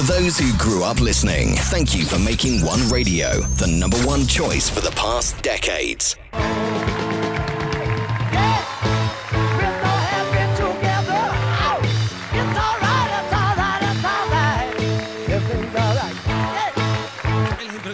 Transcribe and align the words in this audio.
To 0.00 0.06
those 0.06 0.38
who 0.38 0.56
grew 0.56 0.82
up 0.82 0.98
listening, 0.98 1.56
thank 1.68 1.94
you 1.94 2.06
for 2.06 2.18
making 2.18 2.64
One 2.64 2.88
Radio 2.88 3.38
the 3.60 3.66
number 3.66 3.98
one 3.98 4.26
choice 4.26 4.66
for 4.70 4.80
the 4.80 4.90
past 4.92 5.38
decades. 5.42 6.16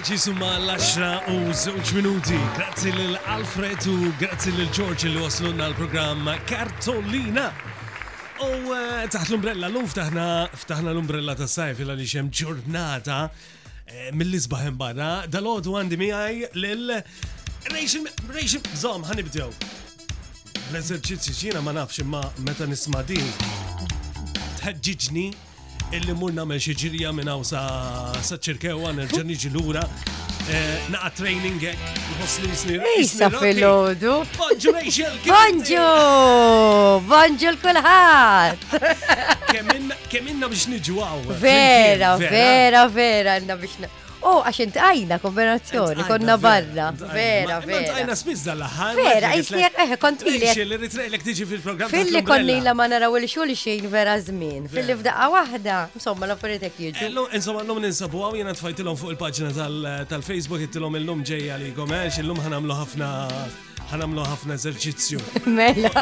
ġisumma 0.08 0.52
l-10 0.58 1.26
u 1.48 1.52
7 1.52 1.92
minuti. 1.94 2.38
Grazzi 2.54 2.90
l-Alfred 2.94 3.84
u 3.86 4.12
grazzi 4.20 4.52
l-George 4.54 5.08
li 5.08 5.18
waslunna 5.18 5.66
l-programm 5.74 6.28
Kartolina. 6.46 7.50
U 8.36 8.48
eh, 8.76 9.06
taħt 9.08 9.30
l-umbrella 9.32 9.68
l-lum 9.70 9.86
ftaħna 9.88 10.90
l-umbrella 10.90 11.32
ta' 11.38 11.46
sajf 11.48 11.78
il 11.82 11.92
għalix 11.94 12.12
hemm 12.18 12.32
ġurnata 12.36 13.20
mill-isbaħ 14.18 14.66
imbagħda 14.72 15.08
dal-għodu 15.32 15.76
għandi 15.80 15.98
miegħi 16.00 16.50
lil 16.60 16.92
Rejxin 17.70 18.04
Rejxin 18.34 18.68
Zom 18.82 19.06
ħanibdew. 19.08 19.48
L-eżerċizzju 20.66 21.64
ma 21.64 21.76
nafx 21.80 22.04
imma 22.04 22.20
meta 22.44 22.68
nisma' 22.68 23.04
din 23.08 23.32
tħeġġiġni 24.60 25.28
illi 25.94 26.12
mur 26.18 26.32
namel 26.34 26.58
xi 26.62 26.72
ġirja 26.80 27.12
minn 27.14 27.28
hawn 27.30 27.44
sa 27.46 27.60
ċirkewa 28.26 28.90
nerġa' 28.94 29.22
l-ura 29.52 29.84
eh, 30.50 30.88
naqa' 30.90 31.12
training 31.20 31.62
għosli 31.62 31.68
eh, 31.70 32.16
nħossli 32.18 32.50
nisni. 32.50 33.28
fil-ħodu. 33.42 34.14
Bonġu 34.38 34.72
Rachel. 34.74 35.20
Bonġu! 35.28 35.84
Bonġu 37.10 37.52
l 37.52 37.60
kulħat 37.62 39.38
Kemm 40.10 40.42
biex 40.46 40.70
niġwaw. 40.70 41.22
Vera, 41.42 42.16
vera, 42.18 42.86
vera 42.90 43.38
inna 43.42 43.56
biex 43.60 43.78
niġwaw. 43.82 44.02
Oh, 44.26 44.40
għax 44.42 44.58
inti 44.64 44.80
għajna 44.82 45.16
konverazzjoni, 45.22 46.04
konna 46.08 46.34
barra. 46.42 46.88
Vera, 47.14 47.60
vera. 47.62 47.92
Għajna 47.94 48.16
spiz 48.18 48.42
laħan. 48.48 48.98
Vera, 48.98 49.30
għajsnijak, 49.36 49.76
eħe, 49.84 49.94
eh, 49.96 50.00
kont 50.02 50.24
ili. 50.26 50.48
xil 51.30 51.46
fil-program. 51.52 51.92
Fil-li 51.92 52.56
la 52.64 52.74
ma 52.78 52.88
naraw 52.90 53.14
li 53.22 53.30
xulli 53.30 53.54
xejn 53.58 53.86
vera 53.92 54.16
zmin. 54.22 54.66
Fil-li 54.72 54.98
wahda. 55.04 55.78
Insomma, 55.98 56.26
l-affaritek 56.30 56.74
jieġu. 56.86 57.06
Eh, 57.30 57.36
insomma, 57.38 57.62
l-lum 57.62 57.78
ninsabu 57.86 58.24
għaw 58.26 58.34
jena 58.40 58.54
tfajtilom 58.58 58.96
fuq 58.98 59.14
il-pagġina 59.14 59.68
tal-Facebook, 60.10 60.60
ittilom 60.66 60.96
il-lum 60.98 61.22
ġeja 61.22 61.54
li 61.62 61.70
komerx, 61.76 62.18
il-lum 62.24 62.42
ħanamlu 62.42 62.74
ħafna 62.82 63.14
ħanamlu 63.90 64.22
ħafna 64.26 64.54
eżerċizzju. 64.58 65.20
Mela. 65.58 65.92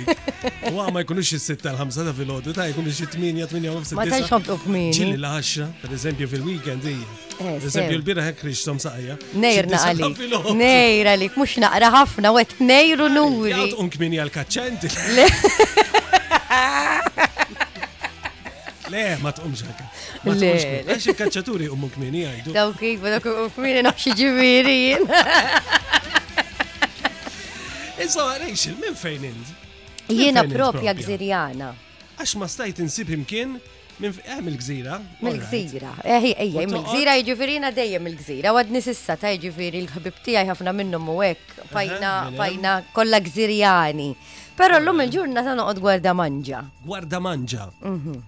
U 0.72 0.78
għama 0.82 1.02
jkunux 1.04 1.28
il-sitta 1.36 1.68
l-ħamsa 1.70 2.06
ta' 2.08 2.14
fil 2.16 2.32
ta' 2.48 2.66
jkunux 2.72 2.96
il-8, 3.04 3.14
8, 3.44 3.60
9, 3.62 3.74
6. 3.92 3.98
Ma 3.98 4.06
ta' 4.10 4.18
xħob 4.24 4.48
ukmin. 4.56 4.88
ċilli 4.96 5.14
l-10, 5.20 5.68
per 5.84 5.92
eżempju 5.94 6.26
fil-weekend 6.32 6.82
di. 6.88 6.94
Eh, 6.96 7.04
per 7.44 7.66
eżempju 7.70 7.94
l-birra 8.00 8.24
ħekriċ 8.32 8.62
tom 8.66 8.78
saqajja. 8.82 9.14
Nejrna 9.46 9.78
għalik. 9.86 10.14
Nejra 10.58 11.10
għalik, 11.14 11.32
mux 11.38 11.50
naqra 11.62 11.88
ħafna, 11.94 12.26
għet 12.42 12.52
nejru 12.72 13.06
nuri. 13.14 13.54
Għat 13.54 13.78
unkmin 13.84 14.10
jgħal-kacċenti. 14.18 14.88
Le, 18.88 19.18
ma 19.20 19.32
tqumx 19.36 19.60
ħakka. 19.66 19.86
Le. 20.32 20.50
Għax 20.88 21.06
il-kacċaturi 21.12 21.66
u 21.68 21.76
mukmini 21.76 22.22
għajdu. 22.24 22.52
Daw 22.56 22.70
kik, 22.78 23.02
ma 23.04 23.10
dawk 23.14 23.26
mukmini 23.44 23.82
nafx 23.84 24.14
ġiviri. 24.16 24.78
Insomma, 28.00 28.38
Rachel, 28.40 28.78
minn 28.80 28.96
fejn 28.96 29.26
int? 29.28 29.50
Jiena 30.08 30.46
propja 30.48 30.94
gżirjana. 30.96 31.74
Għax 32.16 32.32
ma 32.40 32.48
stajt 32.48 32.80
insib 32.84 33.12
imkien 33.16 33.58
Minn 33.98 34.12
fejn 34.14 34.44
il 34.46 34.54
gżira 34.54 34.96
mil 35.26 35.40
gżira 35.40 35.88
Eħi, 36.06 36.28
eh, 36.30 36.44
eħi, 36.44 36.60
mill-gżira 36.70 37.16
eh, 37.16 37.16
eh, 37.18 37.22
jġifirina 37.26 37.72
dejjem 37.74 38.04
mill-gżira. 38.06 38.52
Għad 38.54 38.70
nisissa 38.70 39.16
ta' 39.18 39.32
jġifiri 39.34 39.80
l-ħbib 39.82 40.20
tijaj 40.22 40.46
ħafna 40.52 40.70
minnum 40.80 41.08
u 41.10 41.18
għek. 41.18 41.56
fajna 41.74 42.76
kolla 42.94 43.18
gżirjani. 43.20 44.12
Pero 44.56 44.78
l-lum 44.78 45.02
il-ġurna 45.02 45.42
ta' 45.42 45.56
noqod 45.58 45.82
gwarda 45.82 46.14
manġa. 46.14 46.62
Gwarda 46.86 47.18
manġa. 47.18 47.64
Mhm 47.82 48.22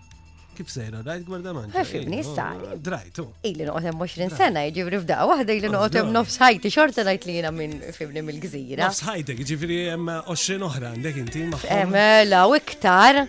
kif 0.60 0.70
sejra, 0.76 1.00
rajt 1.08 1.24
gwerda 1.28 1.52
manġa. 1.56 1.80
Għafibni, 1.80 2.18
sari. 2.36 2.76
Drajtu. 2.86 3.24
Ili 3.48 3.64
noqotem 3.68 3.96
20 4.02 4.32
sena, 4.36 4.64
ġivri 4.76 5.00
f'da, 5.00 5.18
wahda 5.30 5.56
ili 5.56 5.70
noqotem 5.72 6.10
nofs 6.16 6.36
ħajti, 6.42 6.72
xorta 6.74 7.04
rajt 7.08 7.26
li 7.28 7.36
jina 7.38 7.52
minn 7.54 7.76
fibni 7.96 8.22
mill-gżira. 8.26 8.84
Nofs 8.84 9.02
ħajti, 9.08 9.36
ġivri 9.52 9.78
jem 9.88 10.08
20 10.28 10.68
oħra 10.68 10.92
għandek 10.94 11.20
inti 11.24 11.44
maħħa. 11.54 11.80
Emela, 11.80 12.42
u 12.50 12.56
iktar. 12.60 13.22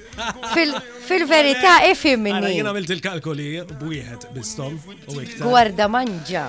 Fil-verita, 1.08 1.76
ifim 1.92 2.28
minni. 2.28 2.54
Jina 2.58 2.76
milti 2.76 2.98
l 2.98 3.04
kalkoli 3.08 3.48
bujħet 3.82 4.30
bistom, 4.36 4.76
u 4.86 5.24
iktar. 5.24 5.46
Gwerda 5.48 5.90
manġa. 5.98 6.46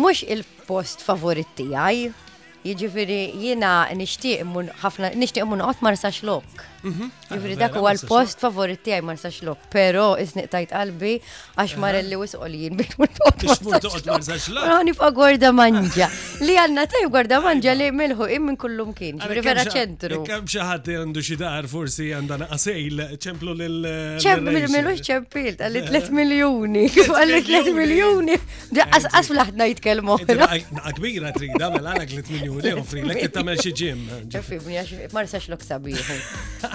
Mux 0.00 0.24
il-post 0.26 1.06
favorit 1.06 1.52
tijaj. 1.58 2.08
Jġifiri, 2.68 3.20
jina 3.38 3.76
nishtiq 3.96 4.42
mun 4.44 4.66
ħafna, 4.82 5.12
nishtiq 5.20 5.46
mun 5.46 5.62
qot 5.62 5.78
marsax 5.86 6.24
lok. 6.26 6.66
Mhm. 6.82 7.08
Jifri 7.30 7.56
dak 7.58 7.74
u 7.76 7.82
għal 7.86 8.02
post 8.08 8.40
favorit 8.44 8.80
tiegħi 8.86 9.02
ma 9.04 9.12
nistax 9.16 9.40
lok, 9.44 9.64
però 9.72 10.12
isniq 10.20 10.46
tajt 10.52 10.70
qalbi 10.72 11.14
għax 11.58 11.74
marelli 11.82 12.16
wis 12.20 12.36
qolin 12.38 12.78
Għani 14.70 14.94
fa 14.96 15.08
għorda 15.10 15.50
manġa. 15.58 16.08
Li 16.46 16.54
għanna 16.62 16.84
taj 16.92 17.06
għorda 17.08 17.40
manġa 17.44 17.72
li 17.78 17.88
milħu 17.98 18.28
immin 18.36 18.56
kullum 18.60 18.92
kien. 18.96 19.18
Ġifri 19.22 19.42
vera 19.44 19.64
ċentru. 19.66 20.20
Kem 20.28 20.44
xaħat 20.46 20.86
ħadd 20.86 21.02
għandu 21.02 21.22
xidar 21.26 21.68
forsi 21.70 22.10
għandana 22.14 22.48
għasajl 22.54 23.02
ċemplu 23.26 23.56
lil. 23.58 23.78
ċemplu 24.24 24.70
milux 24.74 25.02
ċempilt 25.10 25.60
għalli 25.64 25.84
3 25.90 26.00
eh. 26.00 26.14
miljuni. 26.22 26.86
Għalli 27.06 27.42
3 27.50 27.74
miljuni. 27.76 28.38
Għas 28.84 29.10
eh, 29.10 29.24
flaħt 29.32 29.58
najt 29.58 29.80
kelmo. 29.82 30.18
Għakbira 30.20 31.32
eh, 31.32 31.38
trida 31.40 31.70
mela 31.74 31.96
għalek 31.96 32.14
3 32.14 32.38
miljoni. 32.38 32.74
Għafri, 32.78 33.00
l 33.02 33.12
tagħmel 33.12 33.36
tamel 33.38 33.60
xieġim. 33.64 34.06
Ġifri, 34.36 34.62
ma 35.14 35.26
nistax 35.26 35.50
lok 35.52 35.66
sabiħu. 35.66 36.18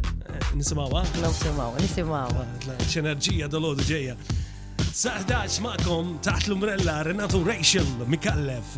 Nisimawa? 0.58 1.04
Nisimawa, 1.28 1.78
nisimawa. 1.82 2.48
ċenerġija 2.92 3.48
dolodu 3.52 3.86
ġeja. 3.90 4.16
Saħdaċ 4.94 5.62
maqom 5.66 6.14
taħt 6.26 6.50
l-umbrella 6.52 7.00
Renato 7.08 7.42
Rachel 7.44 7.90
Mikallef. 8.08 8.78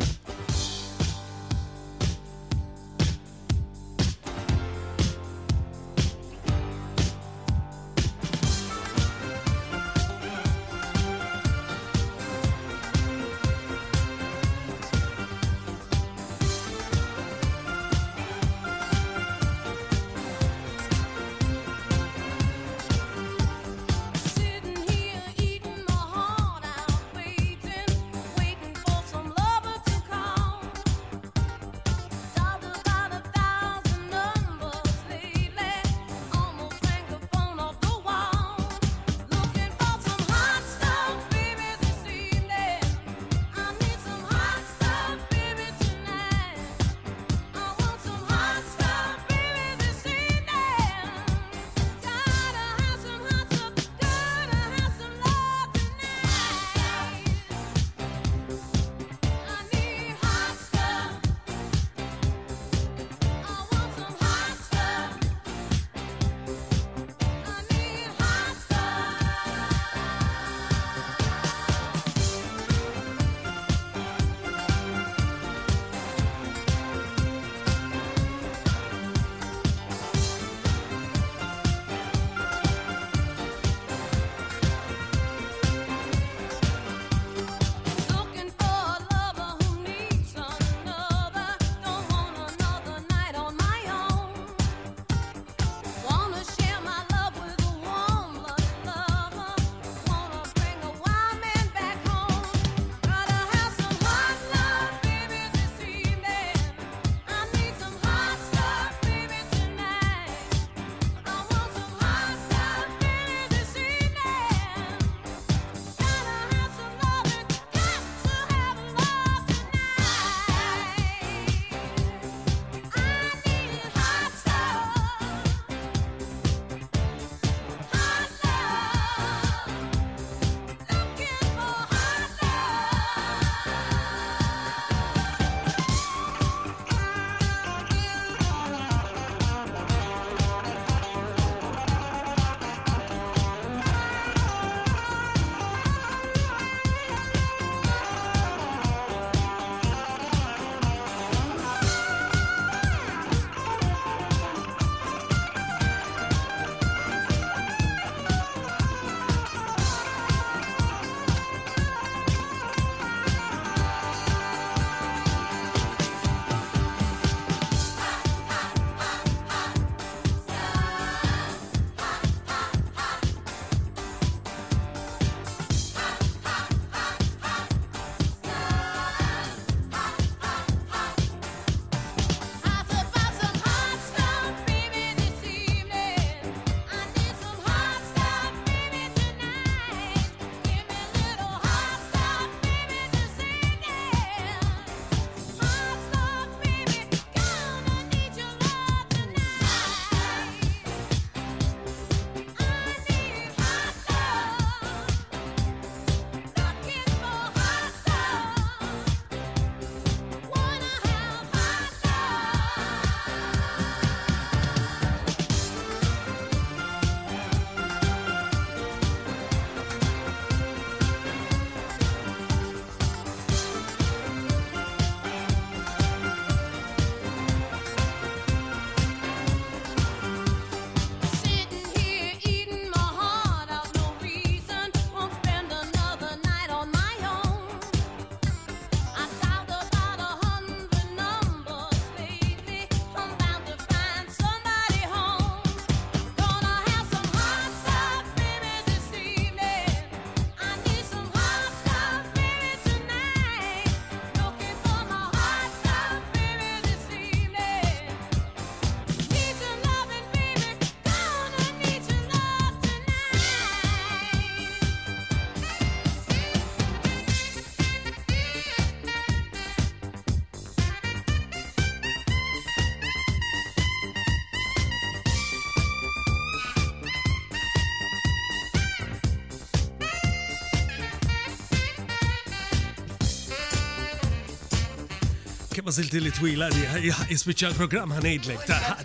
ma 285.86 285.92
zilti 285.94 286.18
li 286.18 286.30
twila 286.34 286.66
li 286.74 286.82
jispiċa 287.30 287.68
l-program 287.70 288.10
ħanejdlek 288.16 288.64
ta' 288.66 288.96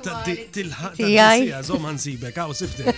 tilħaq 0.55 0.97
ta' 0.97 1.59
zom 1.67 1.85
ħansibek, 1.85 2.37
għaw 2.41 2.53
sibte. 2.57 2.89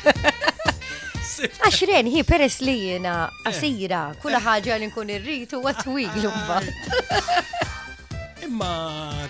Għaxren, 1.66 2.08
hi 2.14 2.22
peress 2.24 2.62
li 2.64 2.78
jena 2.94 3.28
għasira, 3.44 4.00
eh. 4.14 4.18
kulla 4.24 4.40
eh. 4.40 4.44
ħagġa 4.48 4.74
li 4.80 4.88
nkun 4.88 5.10
irritu 5.18 5.58
għatwil 5.68 6.12
Imma 8.48 8.72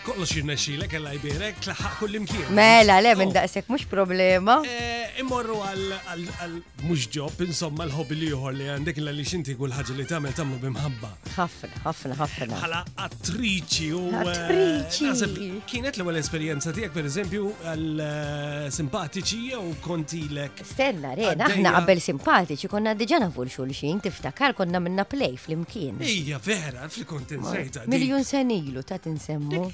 kollox 0.05 0.29
jirnexxilek 0.37 0.91
għalla 0.99 1.11
jbirek 1.17 1.55
tlaħħaq 1.65 1.93
kull 2.03 2.13
imkien. 2.21 2.47
Mela, 2.53 2.95
le 3.01 3.11
minn 3.17 3.33
oh. 3.33 3.37
daqsek 3.39 3.65
mux 3.73 3.83
problema. 3.89 4.61
Eh, 4.69 4.92
immorru 5.23 5.57
għal 5.63 6.55
mux 6.85 7.05
ġob, 7.13 7.43
insomma 7.47 7.85
l-hobby 7.87 8.17
li 8.19 8.29
juħor 8.31 8.55
li 8.57 8.67
għandek 8.73 8.99
l 9.01 9.13
li 9.15 9.25
xinti 9.27 9.55
kull 9.59 9.73
ħagġa 9.75 9.95
li 10.01 10.05
tamel 10.09 10.35
tamlu 10.35 10.57
bimħabba. 10.63 11.11
ħafna, 11.35 11.79
ħafna, 11.85 12.17
ħafna. 12.19 12.57
Bħala 12.57 12.81
attriċi 13.05 13.89
u. 13.97 14.01
Eh, 14.19 14.33
attriċi. 14.33 15.47
Kienet 15.69 15.99
l-ewwel 16.01 16.19
esperienza 16.19 16.71
tiegħek 16.75 16.95
per 16.97 17.09
eżempju 17.09 17.49
għal 17.71 18.03
eh, 18.07 18.67
simpatiċi 18.77 19.41
jew 19.53 19.63
kontilek. 19.87 20.63
Stella, 20.73 21.13
rena, 21.19 21.47
aħna 21.49 21.73
qabel 21.79 22.03
simpatiċi 22.09 22.71
konna 22.73 22.93
diġà 22.99 23.21
nafu 23.23 23.47
xulxin, 23.55 24.03
tiftakar 24.03 24.57
konna 24.59 24.83
minna 24.83 25.05
play 25.09 25.37
fl-imkien. 25.39 26.03
Ija 26.03 26.39
vera, 26.43 26.87
fil-kontensajta. 26.91 27.87
Miljon 27.91 28.23
senilu 28.27 28.83
ta' 28.87 28.99
tinsemmu. 29.03 29.67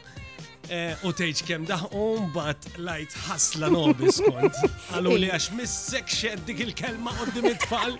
Eh, 0.70 0.92
u 1.02 1.10
tgħid 1.10 1.40
kemm 1.48 1.66
daħqu 1.66 2.02
bat 2.34 2.66
lajt 2.86 3.16
ħasla 3.24 3.70
nobis 3.74 4.20
kont. 4.22 4.60
Għallu 4.94 5.14
li 5.24 5.30
għax 5.34 5.48
missek 5.58 6.12
xeddik 6.14 6.62
il-kelma 6.62 7.10
qoddim 7.18 7.48
it-tfal. 7.50 7.96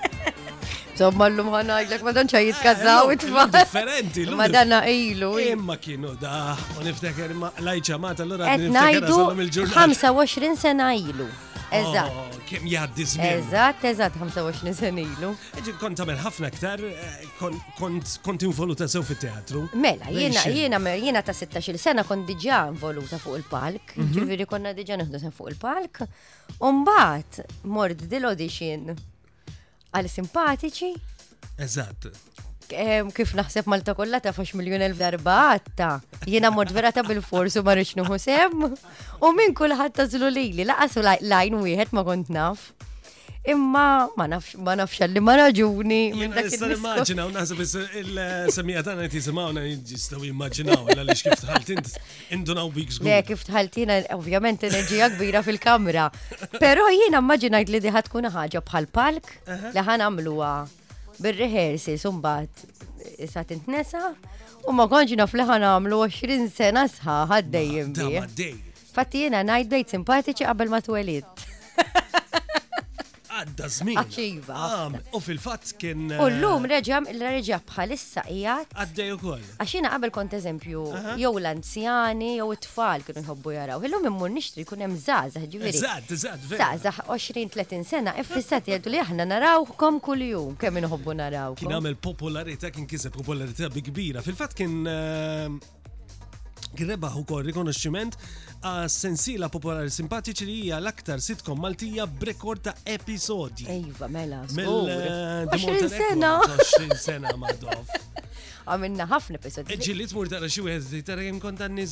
Zob 0.94 1.18
mallum 1.18 1.48
ħanajdlek, 1.50 2.04
madan 2.06 2.30
ċajit 2.30 2.52
jitkazzaw 2.52 3.08
eh, 3.10 3.16
it-tfal. 3.16 3.50
Differenti, 3.58 4.24
l 4.28 4.38
Madana 4.38 4.84
ilu. 4.92 5.32
Imma 5.48 5.80
kienu 5.82 6.14
daħ, 6.22 6.66
u 6.78 6.86
niftakar 6.86 7.34
imma 7.34 7.50
lajċa 7.58 7.98
mata 8.06 8.22
l-ura. 8.30 8.54
Najdu 8.78 9.70
25 9.74 10.50
sena 10.62 10.94
ilu. 10.94 11.26
Eżat. 11.72 12.12
Oh, 12.16 12.40
Kim 12.46 12.66
jaddi 12.68 13.04
zmin. 13.04 13.26
Eżatt, 13.26 13.84
eżatt 13.84 14.14
25 14.14 14.76
senilu. 14.78 15.12
ilu. 15.58 15.74
kont 15.80 15.98
tagħmel 16.00 16.18
ħafna 16.18 16.48
aktar, 16.50 16.80
eh, 16.82 17.20
kont 18.26 18.42
involuta 18.48 18.88
sew 18.90 19.02
fit-teatru. 19.06 19.62
Mela, 19.74 20.10
jiena 20.10 20.42
jiena 20.44 20.80
jena 20.96 21.22
ta' 21.22 21.32
16 21.32 21.78
sena 21.78 22.02
kont 22.04 22.26
diġà 22.28 22.58
involuta 22.72 23.18
fuq 23.18 23.38
il-palk, 23.40 23.94
mhm. 23.96 24.10
ġifieri 24.16 24.46
konna 24.50 24.74
diġà 24.74 24.98
nħdu 25.02 25.22
sen 25.22 25.32
fuq 25.38 25.52
il-palk. 25.54 26.02
Umbat, 26.58 27.44
Mord 27.62 28.02
dil-audition 28.02 28.90
għal 29.92 30.08
simpatiċi. 30.18 30.94
Eżatt 31.58 32.10
kif 33.16 33.32
naħseb 33.36 33.68
Malta 33.70 33.94
kollha 33.98 34.20
ta' 34.22 34.32
fax 34.36 34.54
miljon 34.58 34.82
elf 34.84 34.98
darba 35.00 35.38
għatta. 35.54 35.90
Jiena 36.28 36.50
mort 36.54 36.70
vera 36.74 36.92
ta' 36.92 37.02
bil 37.06 37.22
forsu 37.22 37.62
u 37.62 37.72
rixnu 37.74 38.04
nuħu 38.04 38.76
U 39.20 39.32
minn 39.36 39.54
kulħadd 39.54 39.94
tażlu 39.96 40.28
lili, 40.30 40.64
laqas 40.64 40.96
u 40.96 41.02
lajn 41.04 41.58
wieħed 41.62 41.92
ma 41.94 42.04
kont 42.04 42.30
naf. 42.32 42.70
Imma 43.48 44.04
ma 44.18 44.26
nafx 44.28 44.58
ma 44.60 44.74
nafx 44.76 45.06
li 45.08 45.20
ma 45.24 45.32
raġuni 45.40 46.12
minn 46.12 46.34
dak 46.36 46.50
il 46.52 46.74
immaġina 46.74 47.24
u 47.24 47.30
naħseb 47.32 47.62
il-semija 47.64 48.82
tagħna 48.84 49.06
qed 49.06 49.14
jisimgħuna 49.16 49.62
jistgħu 49.88 50.26
jimmaġinaw 50.26 51.06
kif 51.16 51.40
tħaltin 51.46 51.80
indunaw 52.36 52.68
bik 52.76 52.92
żgur. 52.92 53.08
Le 53.08 53.22
kif 53.30 53.46
tħaltin, 53.48 53.94
ovvjament 54.16 54.66
enerġija 54.68 55.08
kbira 55.16 55.42
fil-kamra. 55.46 56.10
Però 56.60 56.84
jiena 56.92 57.24
immaġinajt 57.24 57.72
li 57.72 57.80
diħat 57.88 58.12
kuna 58.12 58.28
ħaġa 58.36 58.60
bħal 58.60 58.90
palk 58.92 59.32
li 59.48 59.80
ħan 59.88 60.06
bil 61.24 61.36
rehearsi 61.36 61.98
sumbat 62.00 62.48
sa 63.30 63.44
nesa 63.68 64.16
u 64.64 64.72
ma 64.72 64.88
konġi 64.88 65.16
naf 65.20 65.32
li 65.36 65.44
ħanamlu 65.48 66.00
20 66.16 66.48
sena 66.54 66.86
sħa 66.88 67.18
għaddejjem 67.28 68.64
Fatti 68.90 69.20
jena 69.22 69.44
najd 69.46 69.68
dejt 69.70 69.92
simpatiċi 69.94 70.46
qabel 70.48 70.72
ma 70.72 70.80
twelit. 70.82 71.44
għadda 73.40 73.68
żmien. 73.75 73.99
Aċiva. 74.00 74.68
U 75.16 75.20
fil-fatt 75.23 75.73
kien. 75.80 76.04
U 76.12 76.25
eh, 76.25 76.37
l-lum 76.37 76.66
reġa' 76.70 77.00
reġa' 77.14 77.61
bħalissa 77.68 78.25
qiegħed. 78.26 78.75
Għaddej 78.85 79.14
ukoll. 79.16 79.44
Għax 79.62 79.75
jiena 79.76 79.92
qabel 79.94 80.12
kont 80.14 80.37
eżempju 80.38 80.85
jew 81.20 81.32
l-anzjani 81.40 82.30
jew 82.37 82.50
it-tfal 82.56 83.04
kienu 83.06 83.25
jħobbu 83.28 83.54
jaraw. 83.56 83.85
Illum 83.88 84.09
immur 84.12 84.32
nixtri 84.35 84.64
jkun 84.66 84.85
hemm 84.87 84.99
żgħażagħ 85.04 85.50
ġifieri. 85.54 85.80
Żgħażagħ, 85.80 86.47
żgħażagħ. 86.47 87.09
Żgħażagħ 87.09 87.35
20-30 87.40 87.90
sena 87.90 88.16
effissat 88.20 88.70
jgħidu 88.70 88.92
li 88.94 89.02
aħna 89.04 89.28
narawkom 89.35 90.00
kuljum 90.04 90.56
kemm 90.61 90.82
inħobbu 90.85 91.18
naraw. 91.23 91.56
Kien 91.61 91.75
għamel 91.78 91.97
popolarità 92.02 92.70
kien 92.75 92.88
kiseb 92.90 93.16
popolarità 93.20 93.70
bi 93.73 93.85
kbira. 93.88 94.25
Fil-fatt 94.25 94.56
kien 94.59 94.78
eh, 94.90 95.59
kien 96.70 96.88
rebaħ 96.94 97.16
ukoll 97.25 97.47
rikonoxximent 97.50 98.16
a 98.69 98.85
sensila 98.93 99.49
popolari 99.49 99.88
simpatiċi 99.93 100.45
li 100.47 100.55
hija 100.67 100.79
l-aktar 100.83 101.21
sitcom 101.25 101.57
Maltija 101.62 102.05
b'rekord 102.11 102.61
ta' 102.67 102.75
episodi. 102.85 103.64
Ejva, 103.71 104.09
mela. 104.12 104.43
Mill-20 104.52 105.76
eh, 105.79 105.88
sena. 105.88 106.35
20 106.45 106.99
sena 107.00 107.33
madof. 107.40 107.95
Għamilna 108.71 109.07
ħafna 109.09 109.38
episodi. 109.40 109.79
li 109.97 110.05
t-mur 110.07 110.29
tara 110.29 110.47
xi 110.52 110.61
wieħed 110.62 111.00
tara 111.09 111.25
kemm 111.25 111.40
kont 111.43 111.62
għandi 111.64 111.87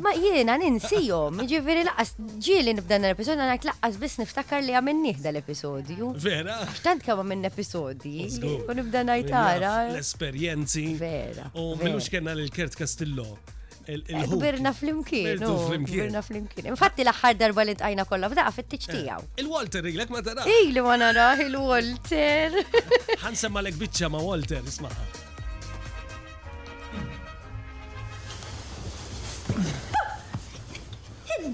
Ma 0.00 0.12
jiena 0.16 0.54
ninsihom, 0.62 1.42
jiġifieri 1.42 1.82
laqas 1.88 2.14
ġieli 2.46 2.76
nibdan 2.78 3.04
l 3.08 3.10
episodi 3.16 3.42
għandek 3.42 3.66
laqas 3.72 3.98
biss 4.00 4.20
niftakar 4.22 4.62
li 4.62 4.72
għamil 4.78 5.00
għamilnih 5.00 5.24
l 5.32 5.40
episodju 5.42 6.12
Vera. 6.22 6.60
X'tant 6.76 7.02
kemm 7.04 7.24
għamilna 7.24 7.50
episodji. 7.50 8.30
U 8.70 8.78
nibda 8.78 9.02
ngħid 9.10 9.34
mela, 9.34 9.74
L-esperjenzi. 9.90 10.86
Vera. 11.02 11.48
U 11.58 11.74
minux 11.82 12.06
kellna 12.14 12.36
lil 12.38 12.48
Kert 12.54 12.78
Castillo. 12.78 13.34
Birna 13.86 14.72
flimkien. 14.72 15.38
Birna 15.86 16.22
flimkien. 16.22 16.66
Infatti 16.72 17.02
l-axħar 17.06 17.34
darba 17.40 17.64
li 17.66 17.74
tqajna 17.74 18.04
kollha 18.06 18.28
f'daqqa 18.30 18.52
fit-tiċ 18.56 18.86
eh, 18.86 18.94
tiegħu. 18.94 19.26
Il-Walter 19.42 19.86
ilek 19.90 20.10
ma 20.12 20.22
tara. 20.22 20.44
Ili 20.46 20.80
ma 20.84 20.96
nara 20.96 21.26
il-Walter. 21.42 22.62
Ħansemma 23.26 23.64
lek 23.66 23.78
biċċa 23.80 24.10
ma' 24.14 24.22
Walter, 24.22 24.62
ismaha. 24.62 25.10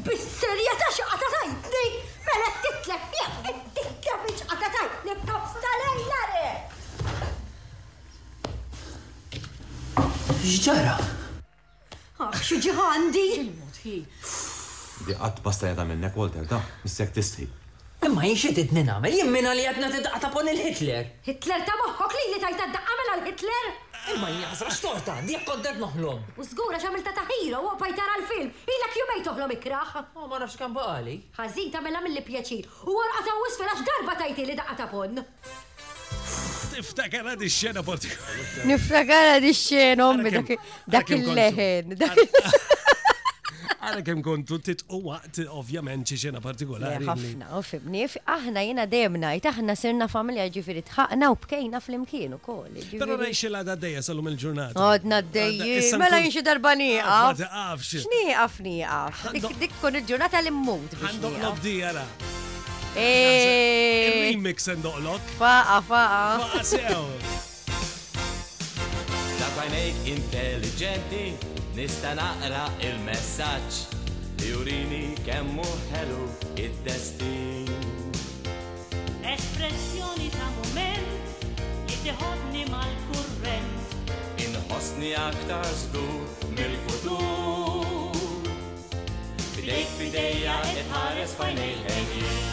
Bis-serjetà 0.04 0.88
xaqata 0.94 1.28
tajtni, 1.32 1.86
mela 2.26 2.48
titlef 2.64 3.14
jek, 3.16 3.62
titlef 3.78 4.26
iċqata 4.34 4.68
tajtni 4.74 5.16
b'kabsta 5.24 5.72
lejla 5.84 6.24
re. 6.34 6.50
Ġġara? 10.48 10.98
Aħ, 12.18 12.38
xi 12.42 12.56
ġiħandi! 12.64 13.20
Il-mod 13.38 13.76
hi. 13.88 13.98
Di 15.06 15.14
qatt 15.14 15.38
basta 15.44 15.68
jeta 15.70 15.84
minnek, 15.86 16.16
Walter, 16.18 16.46
da, 16.50 16.56
missek 16.82 17.12
tisti. 17.14 17.44
Imma 18.08 18.24
jinxie 18.26 18.50
tidni 18.56 18.82
namel, 18.88 19.14
jimmina 19.20 19.52
li 19.54 19.62
jatna 19.62 19.86
tidqata 19.92 20.30
pon 20.34 20.50
il-Hitler. 20.50 21.12
Hitler 21.28 21.62
ta' 21.68 21.76
moħħok 21.78 22.16
li 22.18 22.24
li 22.32 22.40
tajta 22.42 22.66
d-daqqamela 22.72 23.14
l-Hitler? 23.20 23.68
Imma 24.16 24.32
jnjazra 24.34 24.72
xtorta, 24.74 25.16
di 25.30 25.38
kontet 25.46 25.78
noħlom. 25.84 26.26
U 26.42 26.48
zgura 26.50 26.80
xamil 26.82 27.06
ta' 27.06 27.14
taħira 27.20 27.62
u 27.62 27.72
pajtara 27.84 28.18
l-film, 28.18 28.50
ilak 28.76 28.98
jumej 29.02 29.24
toħlom 29.30 29.56
ikraħ. 29.60 29.94
U 30.18 30.24
oh, 30.24 30.26
ma 30.32 30.42
nafx 30.42 30.58
kan 30.62 30.74
baqali. 30.74 31.16
Ħazin 31.38 31.70
ta' 31.74 31.84
mela 31.86 32.02
mill-pjaċir, 32.06 32.66
u 32.82 32.98
warqata 32.98 33.38
u 33.44 33.48
isfel 33.52 33.70
għax 33.76 33.86
darba 33.92 34.18
tajti 34.24 34.50
li 34.50 34.58
ta' 34.58 34.90
pon. 34.90 35.22
Niftakara 36.74 37.32
di 37.40 37.48
xena 37.56 37.82
partikolari. 37.88 38.66
Niftakara 38.68 39.38
di 39.46 39.52
xena, 39.62 40.02
ommi, 40.10 40.30
dak 40.94 41.08
il-leħen. 41.12 41.96
Għara 43.78 44.02
kem 44.06 44.22
kontu 44.26 44.56
titqu 44.68 44.98
waqt, 45.06 45.40
ovvjament, 45.58 46.04
xi 46.08 46.16
xena 46.24 46.40
partikolari. 46.44 47.06
Ħafna, 47.08 47.48
u 47.58 47.62
fimni, 47.66 48.04
aħna 48.36 48.64
jena 48.68 48.86
demna, 48.94 49.32
aħna 49.50 49.76
sirna 49.80 50.08
familja 50.12 50.46
ġifiri 50.54 50.82
tħaqna 50.90 51.30
u 51.34 51.36
bkejna 51.44 51.82
fl-imkien 51.84 52.38
u 52.38 52.40
koll. 52.46 52.78
Pero 52.94 53.18
rajx 53.22 53.44
il 53.50 53.58
għada 53.62 53.76
d 53.84 53.92
salum 54.08 54.30
il-ġurnata. 54.32 54.86
Għadna 54.96 55.20
d 55.28 55.44
mela 56.04 56.22
jinxie 56.22 56.42
darba 56.46 56.76
niqaf. 56.78 57.44
Xni 58.06 58.24
għaf 58.38 58.64
Dik 59.58 59.76
kun 59.82 60.00
il-ġurnata 60.02 60.40
l-immut. 60.46 60.98
Għandhom 61.02 61.38
nobdi 61.44 61.78
għara. 61.84 62.08
Il-remix 62.98 64.66
eh. 64.68 64.74
ndoqlok. 64.76 65.22
Faqa, 65.38 65.78
faqa. 65.88 66.38
Fa'a, 66.40 66.64
sew. 66.66 67.06
Ta' 69.38 69.78
intelligenti 70.14 71.24
nista' 71.76 72.14
naqra 72.18 72.64
il-messaġġ 72.86 73.78
Jurini 74.48 75.14
kemmu 75.26 75.66
ħelu 75.92 76.18
id-destin. 76.64 77.70
Espressjoni 79.34 80.28
ta' 80.34 80.50
moment 80.56 81.14
li 82.54 82.62
mal-kurrent. 82.72 84.14
Inħosni 84.46 85.12
aktar 85.22 85.66
zdu 85.82 86.06
mil 86.56 86.78
futur 86.86 88.22
Fidejk 89.54 89.90
fidejja 89.98 90.58
et 90.74 90.88
ħares 90.94 91.34
fajnej 91.36 91.76
ħejjin. 91.84 92.47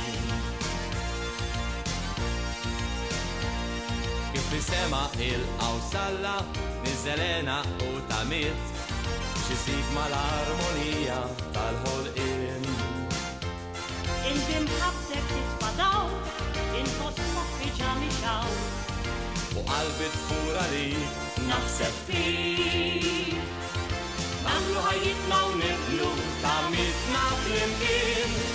Bisema 4.55 5.01
il-għaw 5.19 5.79
salla 5.89 6.35
Nizzelena 6.85 7.57
u 7.89 7.89
tamit 8.07 8.69
Xisib 9.41 9.89
mal-armonija 9.97 11.17
tal-ħolqin 11.57 12.63
Inti 14.29 14.61
mħabsek 14.69 15.27
titfadaw 15.33 16.07
Inħoss 16.83 17.27
moħħi 17.35 17.73
ġamixaw 17.81 18.57
U 19.59 19.67
qalbi 19.67 20.09
tfura 20.17 20.63
li 20.71 20.87
Naħseb 21.51 22.03
fi 22.07 23.39
Namlu 24.47 24.87
ħajitna 24.89 25.43
u 25.51 25.55
niblu 25.63 26.11
Tamit 26.47 27.09
naflim 27.17 27.75
in 27.91 28.54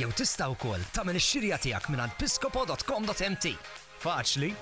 jew 0.00 0.10
tista' 0.16 0.46
wkoll 0.54 0.80
tagħmel 0.96 1.18
ix-xirja 1.20 1.58
tiegħek 1.60 1.92
mingħand 1.92 2.14
piscopo.com.mt. 2.18 3.52
Faċli. 4.02 4.52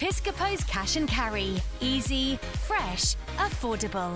Piscopo's 0.00 0.64
cash 0.64 0.96
and 0.96 1.08
carry. 1.08 1.60
Easy, 1.80 2.38
fresh, 2.66 3.14
affordable. 3.38 4.14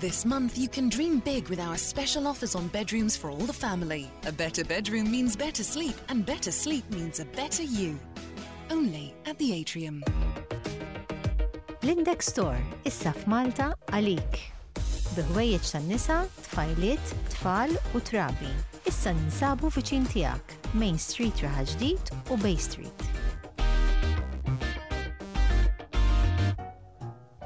This 0.00 0.24
month, 0.24 0.58
you 0.58 0.68
can 0.68 0.88
dream 0.88 1.18
big 1.20 1.48
with 1.48 1.58
our 1.60 1.76
special 1.76 2.26
offers 2.26 2.54
on 2.54 2.68
bedrooms 2.68 3.16
for 3.16 3.30
all 3.30 3.38
the 3.46 3.52
family. 3.52 4.10
A 4.26 4.32
better 4.32 4.64
bedroom 4.64 5.10
means 5.10 5.36
better 5.36 5.64
sleep, 5.64 5.94
and 6.08 6.24
better 6.26 6.52
sleep 6.52 6.84
means 6.90 7.20
a 7.20 7.24
better 7.24 7.62
you. 7.62 7.98
Only 8.70 9.14
at 9.26 9.38
the 9.38 9.52
Atrium. 9.54 10.02
Lindex 11.82 12.22
Store, 12.30 12.58
is 12.86 12.96
f'Malta 13.02 13.74
Alik. 13.92 14.38
Biħwejjeġ 15.16 15.66
tan-nisa, 15.74 16.22
tfal 16.42 17.76
Utrabi. 17.94 18.52
issa 18.88 19.14
ninsabu 19.16 19.70
fiċin 19.72 20.04
tijak, 20.12 20.54
Main 20.76 20.98
Street 21.00 21.40
Raħġdijt 21.44 22.10
u 22.30 22.36
Bay 22.42 22.56
Street. 22.60 23.08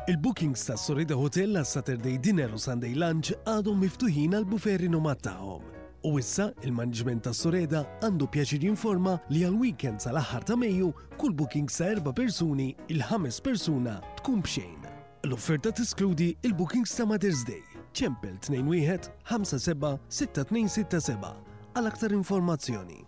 Il-bookings 0.08 0.62
ta' 0.64 0.76
Sorida 0.80 1.16
Hotel 1.20 1.50
la' 1.56 1.64
Saturday 1.68 2.16
Dinner 2.18 2.54
u 2.56 2.60
Sunday 2.60 2.94
Lunch 2.96 3.30
għadu 3.46 3.74
miftuħin 3.76 4.38
għal 4.38 4.46
buferri 4.48 4.86
rinomat 4.88 5.20
tagħhom. 5.28 5.66
U 6.08 6.14
issa 6.18 6.46
il-management 6.64 7.26
ta' 7.26 7.34
Soreda 7.36 7.80
għandu 8.06 8.28
pjaċir 8.32 8.64
informa 8.70 9.16
li 9.34 9.42
għal 9.44 9.58
weekend 9.60 10.00
sal 10.06 10.16
aħħar 10.18 10.46
ta' 10.48 10.56
Mejju 10.58 10.90
kull 11.20 11.34
booking 11.36 11.68
sa' 11.70 11.90
erba' 11.94 12.14
persuni 12.16 12.70
il-ħames 12.88 13.42
persuna 13.44 13.98
tkun 14.22 14.40
bxejn. 14.46 14.78
L-offerta 15.28 15.74
tiskludi 15.74 16.30
il-bookings 16.46 16.94
ta' 17.00 17.04
Mother's 17.04 17.42
Day, 17.44 17.64
ċempel 17.98 18.36
21 18.46 19.10
57 19.26 21.34
għal 21.78 21.88
aktar 21.90 22.14
informazzjoni. 22.14 23.00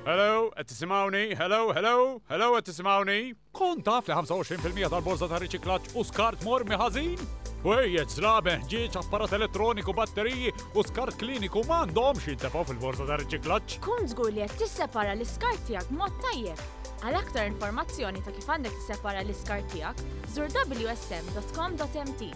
Hello, 0.02 0.48
qed 0.58 0.66
tisimgħuni? 0.72 1.36
Hello, 1.38 1.68
hello, 1.78 1.98
hello 2.26 2.46
qed 2.56 2.72
tisimgħuni? 2.72 3.18
Kont 3.54 3.84
taf 3.86 4.08
li 4.10 4.16
25% 4.18 4.90
tal-borza 4.90 5.28
ta' 5.30 5.38
riċiklaċ 5.44 5.92
u 5.94 6.02
skart 6.10 6.42
mor 6.48 6.66
miħazin? 6.66 7.22
Wejjed 7.62 8.16
zrabeħ 8.16 8.64
ġieċ 8.72 8.98
apparat 9.04 9.36
elettroniku, 9.38 9.94
batteriji 10.00 10.56
u 10.74 10.86
skart 10.90 11.20
kliniku 11.22 11.62
mandom 11.70 12.16
m'għandhomx 12.18 12.32
jintefaw 12.32 12.66
fil-borza 12.72 13.06
ta' 13.12 13.20
riċiklaċ. 13.22 13.78
Kun 13.86 14.10
zgulli 14.16 14.42
għed 14.48 14.58
t-separa 14.64 15.14
l 15.14 15.28
skart 15.36 15.62
tijak 15.70 15.94
mod 15.94 16.18
tajjeb. 16.26 16.66
Għal 17.06 17.22
aktar 17.22 17.52
informazzjoni 17.54 18.26
ta' 18.26 18.34
kif 18.40 18.50
għandek 18.58 18.80
t-separa 18.82 19.22
l 19.22 19.38
skart 19.38 19.70
tijak, 19.76 20.02
zur 20.34 20.50
wsm.com.mt. 20.58 22.34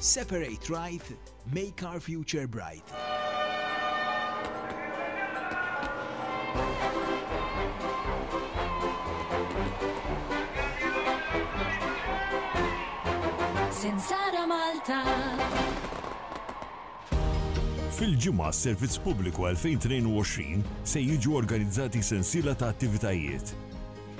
Separate 0.00 0.68
right, 0.72 1.18
make 1.52 1.82
our 1.84 2.00
future 2.00 2.48
bright. 2.48 2.96
tinsara 13.88 14.42
Malta. 14.50 14.98
Fil-ġimgħa 17.98 18.48
s-Servizz 18.52 18.98
Pubbliku 19.04 19.46
2022 19.48 20.58
se 20.86 21.00
jiġu 21.00 21.32
organizzati 21.38 22.02
sensila 22.04 22.52
ta' 22.58 22.68
attivitajiet. 22.74 23.54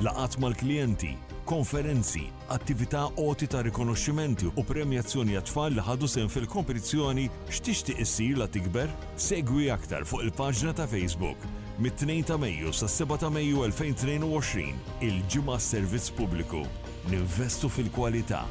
Laqat 0.07 0.39
mal-klijenti, 0.41 1.11
konferenzi, 1.51 2.25
attività 2.55 3.03
oti 3.21 3.49
ta' 3.51 3.61
rikonoxximenti 3.67 4.49
u 4.55 4.65
premjazzjoni 4.71 5.37
għatfall 5.37 5.77
tfal 5.77 5.77
li 5.77 5.85
ħadu 5.91 6.11
sen 6.17 6.33
fil-kompetizzjoni 6.33 7.27
x'tixtieq 7.53 8.01
issir 8.07 8.41
la 8.41 8.49
tikber? 8.49 8.89
Segwi 9.21 9.69
aktar 9.75 10.09
fuq 10.09 10.25
il-paġna 10.31 10.73
ta' 10.81 10.89
Facebook 10.89 11.45
mit-2 11.83 12.23
ta' 12.31 12.41
Mejju 12.41 12.73
sa' 12.73 12.89
7 12.95 13.21
ta' 13.27 13.31
Mejju 13.37 13.69
2022 13.69 15.05
il-ġimgħa 15.11 15.61
servizz 15.67 16.15
pubbliku. 16.17 16.65
Ninvestu 17.13 17.69
fil-kwalità. 17.69 18.47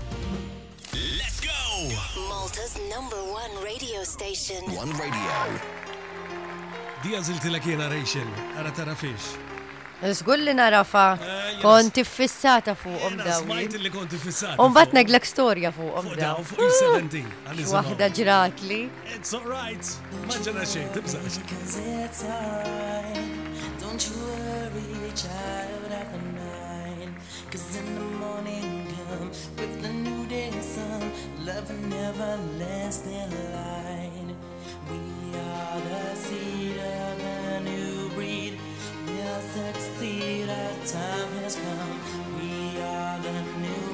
Let's 1.20 1.40
go! 1.42 1.68
Malta's 2.30 2.76
number 2.90 3.22
one 3.42 3.54
radio 3.64 4.04
station. 4.04 4.62
One 4.82 4.90
radio. 4.98 5.32
Dija 7.04 7.22
la 7.52 7.60
kiena 7.60 7.88
Rachel, 7.90 8.30
ara 8.58 8.72
tara 8.74 8.96
fix. 8.96 9.30
Zgull 10.02 10.44
li 10.48 10.54
narafa, 10.58 11.04
eh, 11.22 11.60
konti 11.62 12.04
fissata 12.04 12.74
fuqom 12.76 13.18
daw. 13.20 13.42
Smajt 13.44 13.74
li 13.86 13.90
konti 13.94 14.18
fissata. 14.18 14.58
Umbat 14.66 14.92
neglek 14.98 15.26
storja 15.34 15.72
fuqom 15.72 16.06
daw. 16.18 16.42
Fuq 16.50 16.60
il-70. 16.66 17.24
Wahda 17.74 18.08
ġrat 18.18 18.58
li. 18.70 18.90
It's 19.16 19.34
alright. 19.38 19.86
Maġġana 20.32 20.64
xejn, 20.74 20.88
tibżax. 20.96 21.34
Don't 23.84 24.02
you 24.06 24.14
worry, 24.24 25.14
child. 25.22 25.77
everlasting 32.20 33.32
light. 33.54 34.36
We 34.90 35.40
are 35.40 35.80
the 35.90 36.16
seed 36.16 36.78
of 36.78 37.20
a 37.38 37.60
new 37.70 38.10
breed. 38.16 38.54
We'll 39.06 39.42
succeed, 39.58 40.50
our 40.50 40.78
time 40.96 41.32
has 41.44 41.56
come. 41.56 41.94
We 42.40 42.82
are 42.96 43.20
the 43.26 43.34
new, 43.66 43.88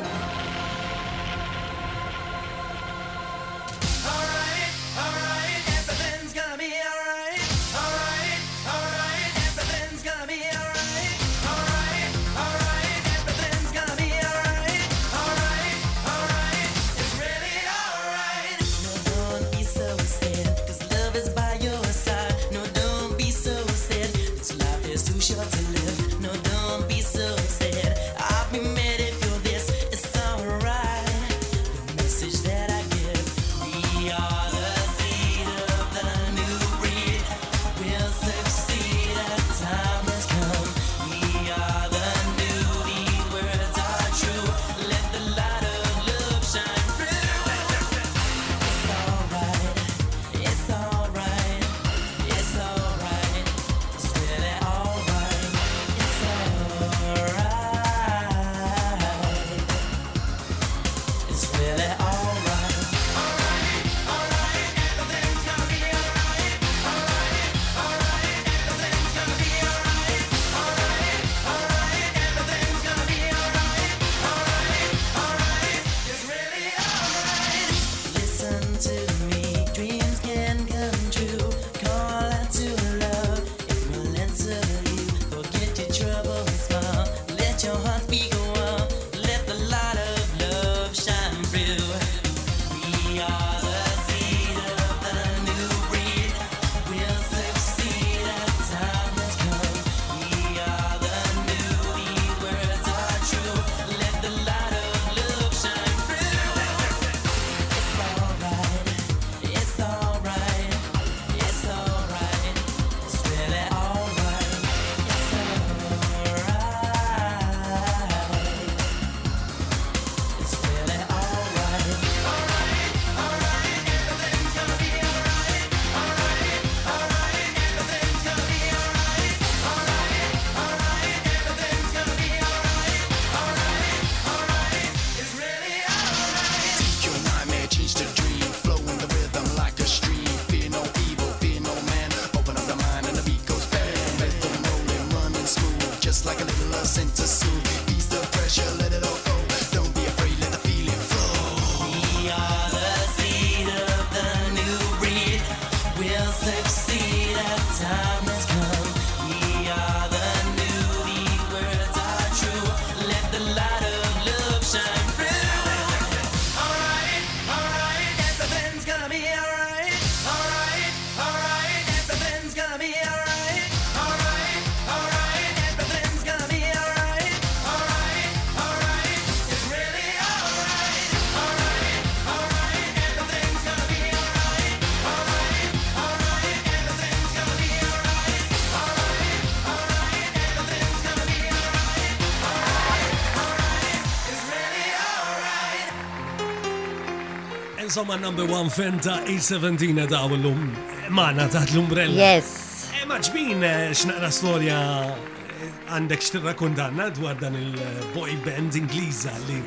insomma 197.93 198.15
number 198.15 198.47
one 198.49 198.69
fan 198.71 199.01
ta' 199.03 199.23
E17 199.27 199.99
da' 200.07 200.21
l-lum 200.31 200.71
Mana 201.11 201.49
ta' 201.51 201.65
l-umbrella. 201.75 202.15
Yes. 202.15 202.87
Eh, 202.95 203.03
Maġbin 203.05 203.59
eh, 203.67 203.91
xnaqra 203.99 204.29
storja 204.31 204.77
eh, 205.11 205.73
għandek 205.91 206.23
xtirra 206.23 206.53
kundanna 206.55 207.09
dwar 207.17 207.35
dan 207.43 207.57
il-boy 207.59 208.37
band 208.47 208.79
Ingliża 208.79 209.35
li 209.49 209.59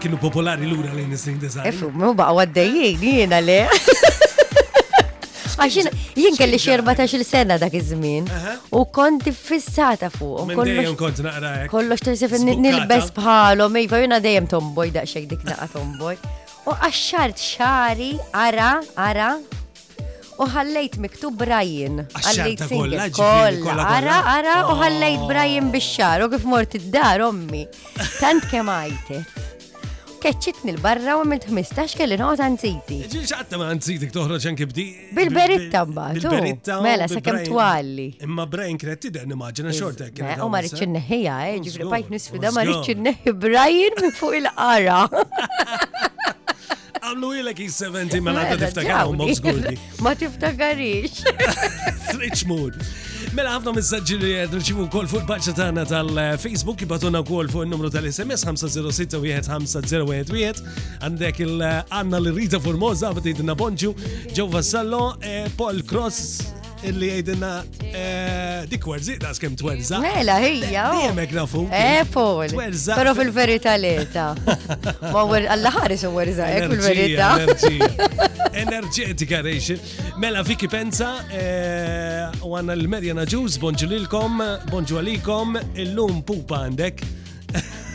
kienu 0.00 0.16
popolari 0.16 0.64
l-ura 0.64 0.94
li 0.96 1.04
nisrin 1.12 1.36
design. 1.44 1.68
Efu, 1.68 1.92
mu 1.92 2.14
baqa 2.16 2.40
għaddejjien 2.46 3.04
jiena 3.04 3.42
le. 3.44 3.58
Għaxin, 5.60 5.90
jien 6.24 6.38
kelli 6.40 6.60
xerba 6.64 6.96
ta' 6.96 7.04
xil 7.10 7.26
sena 7.34 7.60
dak 7.60 7.76
iż-żmien 7.76 8.32
u 8.78 8.86
konti 8.94 9.34
fissata 9.36 10.08
fuq. 10.16 10.56
Kollox 10.56 10.96
konti 11.04 11.26
naqra. 11.28 11.52
Kollox 11.68 12.06
t-sef 12.08 12.38
nilbes 12.48 13.12
bħalhom, 13.18 13.76
iva 13.84 14.00
jiena 14.06 14.22
dejjem 14.24 14.48
tomboj 14.56 14.94
da' 14.96 15.04
xek 15.04 15.28
dik 15.36 15.44
naqra 15.52 15.68
tomboj. 15.76 16.16
U 16.68 16.74
għaxxart 16.84 17.38
xari, 17.40 18.08
ara, 18.36 18.66
ara, 19.00 19.28
u 20.36 20.44
ħallejt 20.52 20.98
miktub 21.00 21.38
Brian. 21.40 22.02
Għallejt 22.12 22.64
single 22.68 23.06
kolla. 23.16 23.86
Ara, 23.94 24.18
ara, 24.34 24.56
u 24.66 24.74
oh. 24.74 24.82
ħallejt 24.84 25.24
Brian 25.30 25.70
bixxar, 25.72 26.26
u 26.26 26.30
kif 26.34 26.44
mort 26.44 26.76
id-dar, 26.76 27.24
ommi. 27.24 27.64
Tant 28.18 28.44
kem 28.52 28.68
għajtet. 28.68 29.36
Keċċitni 30.18 30.72
l-barra 30.74 31.14
u 31.14 31.22
għamilt 31.22 31.44
15 31.54 31.94
kelli 31.96 32.16
noqgħod 32.18 32.40
għanziti. 32.42 32.96
Ġil 33.14 33.60
ma 33.62 33.68
għanziti 33.70 34.08
k-toħra 34.10 34.38
anki 34.50 34.66
bdi. 34.68 34.86
Bil-beritta 35.16 35.84
mbagħad. 35.88 36.26
Oh. 36.74 36.82
Mela 36.84 37.06
sa' 37.08 37.22
kem 37.24 37.38
twalli. 37.46 38.08
Imma 38.26 38.44
Brian 38.50 38.76
kretti 38.82 39.14
d-għenni 39.14 39.32
nimmaġina 39.32 39.72
xorta 39.78 40.10
U 40.42 40.50
ma 40.52 40.60
rridx 40.60 40.84
inneħħija, 40.84 41.38
eh, 41.54 41.60
ġifri 41.70 41.88
bajt 41.94 42.10
nisfida 42.12 42.52
ma 42.52 42.66
rridx 42.66 42.98
neħi 43.08 43.36
Brian 43.46 44.12
fuq 44.18 44.42
il 44.42 44.50
ara 44.58 45.04
Għamlu 47.08 47.28
ilek 47.40 47.60
jis-70 47.64 48.20
ma 48.20 48.32
ta' 48.36 48.40
mela, 48.44 48.56
tiftakar 48.60 49.06
u 49.08 49.12
mobs 49.16 49.38
guldi. 49.40 49.76
Ma 50.04 50.12
tiftakarix. 50.18 51.12
Rich 52.18 52.42
mood. 52.48 52.74
Mela 53.36 53.48
għafna 53.54 53.70
messaġġi 53.78 54.14
li 54.22 54.32
rċivu 54.52 54.84
kol 54.92 55.06
fuq 55.08 55.22
il-paċċa 55.22 55.52
tagħna 55.60 55.82
tal-Facebook 55.90 56.78
jibatuna 56.84 57.20
kol 57.28 57.46
fuq 57.52 57.62
il-numru 57.66 57.88
tal-SMS 57.94 58.42
506-1501 58.50 60.60
għandek 61.06 61.36
il-Anna 61.46 62.18
l-Rita 62.22 62.58
Formosa 62.64 63.04
għabet 63.12 63.26
id 63.34 63.40
Bonġu, 63.58 63.90
ġo 64.36 64.44
Vassallo, 64.52 65.02
eh, 65.22 65.44
Paul 65.58 65.78
Cross, 65.88 66.18
illi 66.86 67.08
għedinna 67.18 67.50
eh, 67.88 68.64
dik 68.70 68.84
werzi, 68.86 69.16
da' 69.20 69.32
skem 69.36 69.54
twerza. 69.58 69.98
Mela, 70.02 70.36
hija. 70.42 70.84
Oh. 70.92 71.00
Jemek 71.06 71.32
nafu. 71.34 71.64
Eh, 71.74 72.02
Paul. 72.12 72.46
Twerza. 72.52 72.94
Pero 72.98 73.14
fil-verita 73.18 73.74
leta. 73.80 74.28
Ma 75.14 75.24
għalla 75.24 75.72
ħaris 75.74 76.06
u 76.08 76.12
werza, 76.14 76.48
ek 76.54 76.66
eh, 76.66 76.74
fil-verita. 76.74 78.50
Energetika 78.58 79.42
rejxi. 79.46 79.78
Mela, 80.22 80.44
Viki 80.46 80.70
Penza, 80.72 81.16
eh, 81.34 82.42
u 82.44 82.54
għanna 82.58 82.76
l-Merjana 82.78 83.26
Ġus, 83.28 83.58
bonġulilkom, 83.62 84.42
bonġualikom, 84.70 85.58
il-lum 85.84 86.22
pupa 86.28 86.64
għandek. 86.68 87.04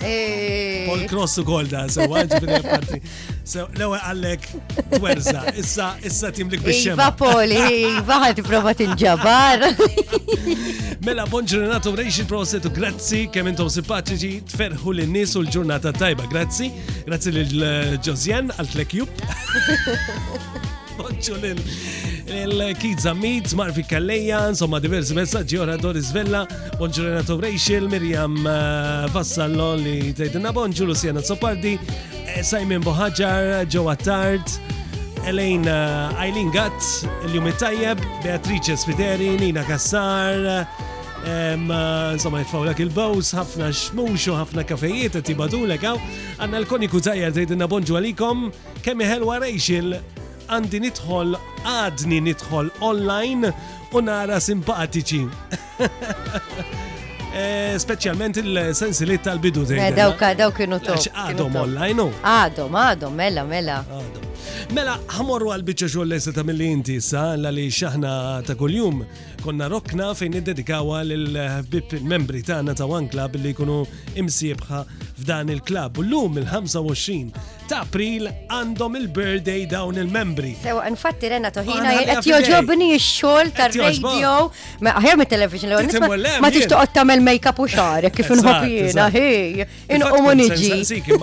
Pol 0.04 1.04
Cross 1.08 1.38
u 1.40 1.46
Golda, 1.48 1.86
so 1.92 2.04
għanġi 2.10 2.42
fil-parti. 2.44 3.02
So, 3.44 3.66
l-ewel 3.76 4.00
għallek 4.08 4.46
twerza, 4.94 5.42
issa, 5.60 5.88
issa 6.08 6.30
timlik 6.32 6.62
biex 6.64 6.86
Iva 6.94 7.10
poli, 7.20 7.58
iva 8.00 8.22
ħat 8.24 8.40
prova 8.48 8.72
tinġabar. 8.80 9.66
Mela, 11.04 11.26
bonġurnatu 11.28 11.92
reġi 12.00 12.24
prosetu, 12.30 12.72
grazzi, 12.78 13.26
kemm 13.36 13.52
intom 13.52 13.70
simpatiċi, 13.74 14.32
tferħu 14.54 14.96
l-nis 14.96 15.36
u 15.36 15.44
l-ġurnata 15.44 15.92
tajba, 15.98 16.30
grazzi, 16.32 16.72
grazzi 17.08 17.36
l 17.44 17.74
ġozjen 18.08 18.48
eh, 18.48 18.62
għal-tlek 18.62 19.02
Poġġu 20.98 21.36
l 22.50 22.66
kidza 22.78 23.10
Zammit, 23.12 23.54
Marfi 23.58 23.84
Kalleja, 23.88 24.44
insomma 24.52 24.80
diversi 24.82 25.14
messaggi, 25.18 25.58
ora 25.58 25.76
Doris 25.78 26.12
Vella, 26.14 26.44
bonġu 26.80 27.04
Renato 27.08 27.38
Rachel, 27.42 27.88
Miriam 27.90 28.38
eh, 28.46 29.08
Vassallon 29.14 29.82
li 29.84 30.14
tgħidilna 30.16 30.52
bonġu 30.54 30.86
Luciana 30.88 31.22
Zopardi, 31.26 31.74
eh, 32.28 32.42
Simon 32.46 32.84
Bohajar, 32.86 33.66
Joe 33.74 33.90
Attard, 33.96 34.54
Elaine 35.28 35.68
eh, 35.70 36.24
Eileen 36.28 36.52
Gatt, 36.54 37.08
il 37.28 37.52
tajjeb 37.58 38.02
Beatrice 38.24 38.78
Spiteri, 38.78 39.34
Nina 39.38 39.66
Kassar, 39.68 40.52
Insomma, 41.24 42.42
jitfawlek 42.42 42.82
il-bows, 42.84 43.30
ħafna 43.38 43.70
xmuxu, 43.72 44.34
ħafna 44.36 44.66
kafejiet, 44.68 45.22
tibadulek 45.24 45.86
għaw. 45.88 46.02
Għanna 46.44 46.60
l-koniku 46.66 47.00
tajja 47.00 47.30
tgħidilna 47.32 47.70
bonġu 47.72 47.96
għalikom, 47.96 48.42
kemmi 48.84 49.08
ħelwa 49.08 49.38
Rachel 49.46 49.96
għandi 50.52 50.80
nitħol 50.88 51.36
għadni 51.68 52.20
nitħol 52.28 52.72
online 52.84 53.52
u 53.94 54.02
nara 54.08 54.40
simpatiċi. 54.42 55.26
Eh, 57.34 57.74
specialment 57.82 58.38
il-sensilit 58.38 59.24
tal-bidu 59.26 59.64
dejjem. 59.66 59.88
Eh, 59.88 59.96
dawk 59.98 60.20
dawk 60.38 60.54
kienu 60.60 60.78
top. 60.86 61.00
Għadhom 61.18 61.56
online 61.64 61.96
no? 61.98 62.06
Għadhom, 62.22 62.76
għadhom, 62.78 63.16
mela, 63.18 63.42
mela. 63.50 63.80
Mela, 64.70 64.94
ħamorru 65.16 65.50
għal-bicċa 65.56 65.90
xogħol 65.90 66.12
lejsa 66.14 66.34
ta' 66.36 66.44
mill-inti 66.46 67.00
sa' 67.02 67.32
l-għalli 67.34 67.66
xaħna 67.74 68.14
ta' 68.46 68.54
kol-jum 68.60 69.02
konna 69.44 69.66
rokna 69.68 70.06
fejn 70.16 70.38
id-dedikawa 70.40 71.02
l-bib 71.04 71.92
eh, 72.00 72.04
membri 72.14 72.40
tagħna 72.48 72.78
ta' 72.80 72.88
One 72.88 73.10
Club 73.12 73.36
li 73.44 73.52
jkunu 73.52 73.82
imsiebħa 74.22 74.84
f'dan 75.14 75.52
il-klab. 75.54 76.00
U 76.02 76.06
l-lum 76.06 76.40
il-25 76.40 77.50
ta' 77.68 77.82
april 77.84 78.30
għandhom 78.48 78.96
il-birthday 79.02 79.66
dawn 79.70 80.00
il-membri. 80.00 80.54
Sewa, 80.64 80.86
infatti 80.88 81.28
Renna 81.32 81.52
Toħina 81.52 81.92
qed 82.06 82.30
joġobni 82.32 82.88
x-xogħol 82.96 83.52
tar-radio 83.58 84.34
aħjar 84.94 85.20
mit-television 85.20 85.76
l 85.76 86.32
ma 86.40 86.50
tixtoqgħod 86.54 86.96
tagħmel 86.96 87.26
make-up 87.28 87.60
u 87.60 87.68
xarek 87.76 88.16
kif 88.22 88.32
inħobb 88.38 88.72
jiena, 88.72 89.10
hey, 89.14 89.68
inqumu 89.92 90.32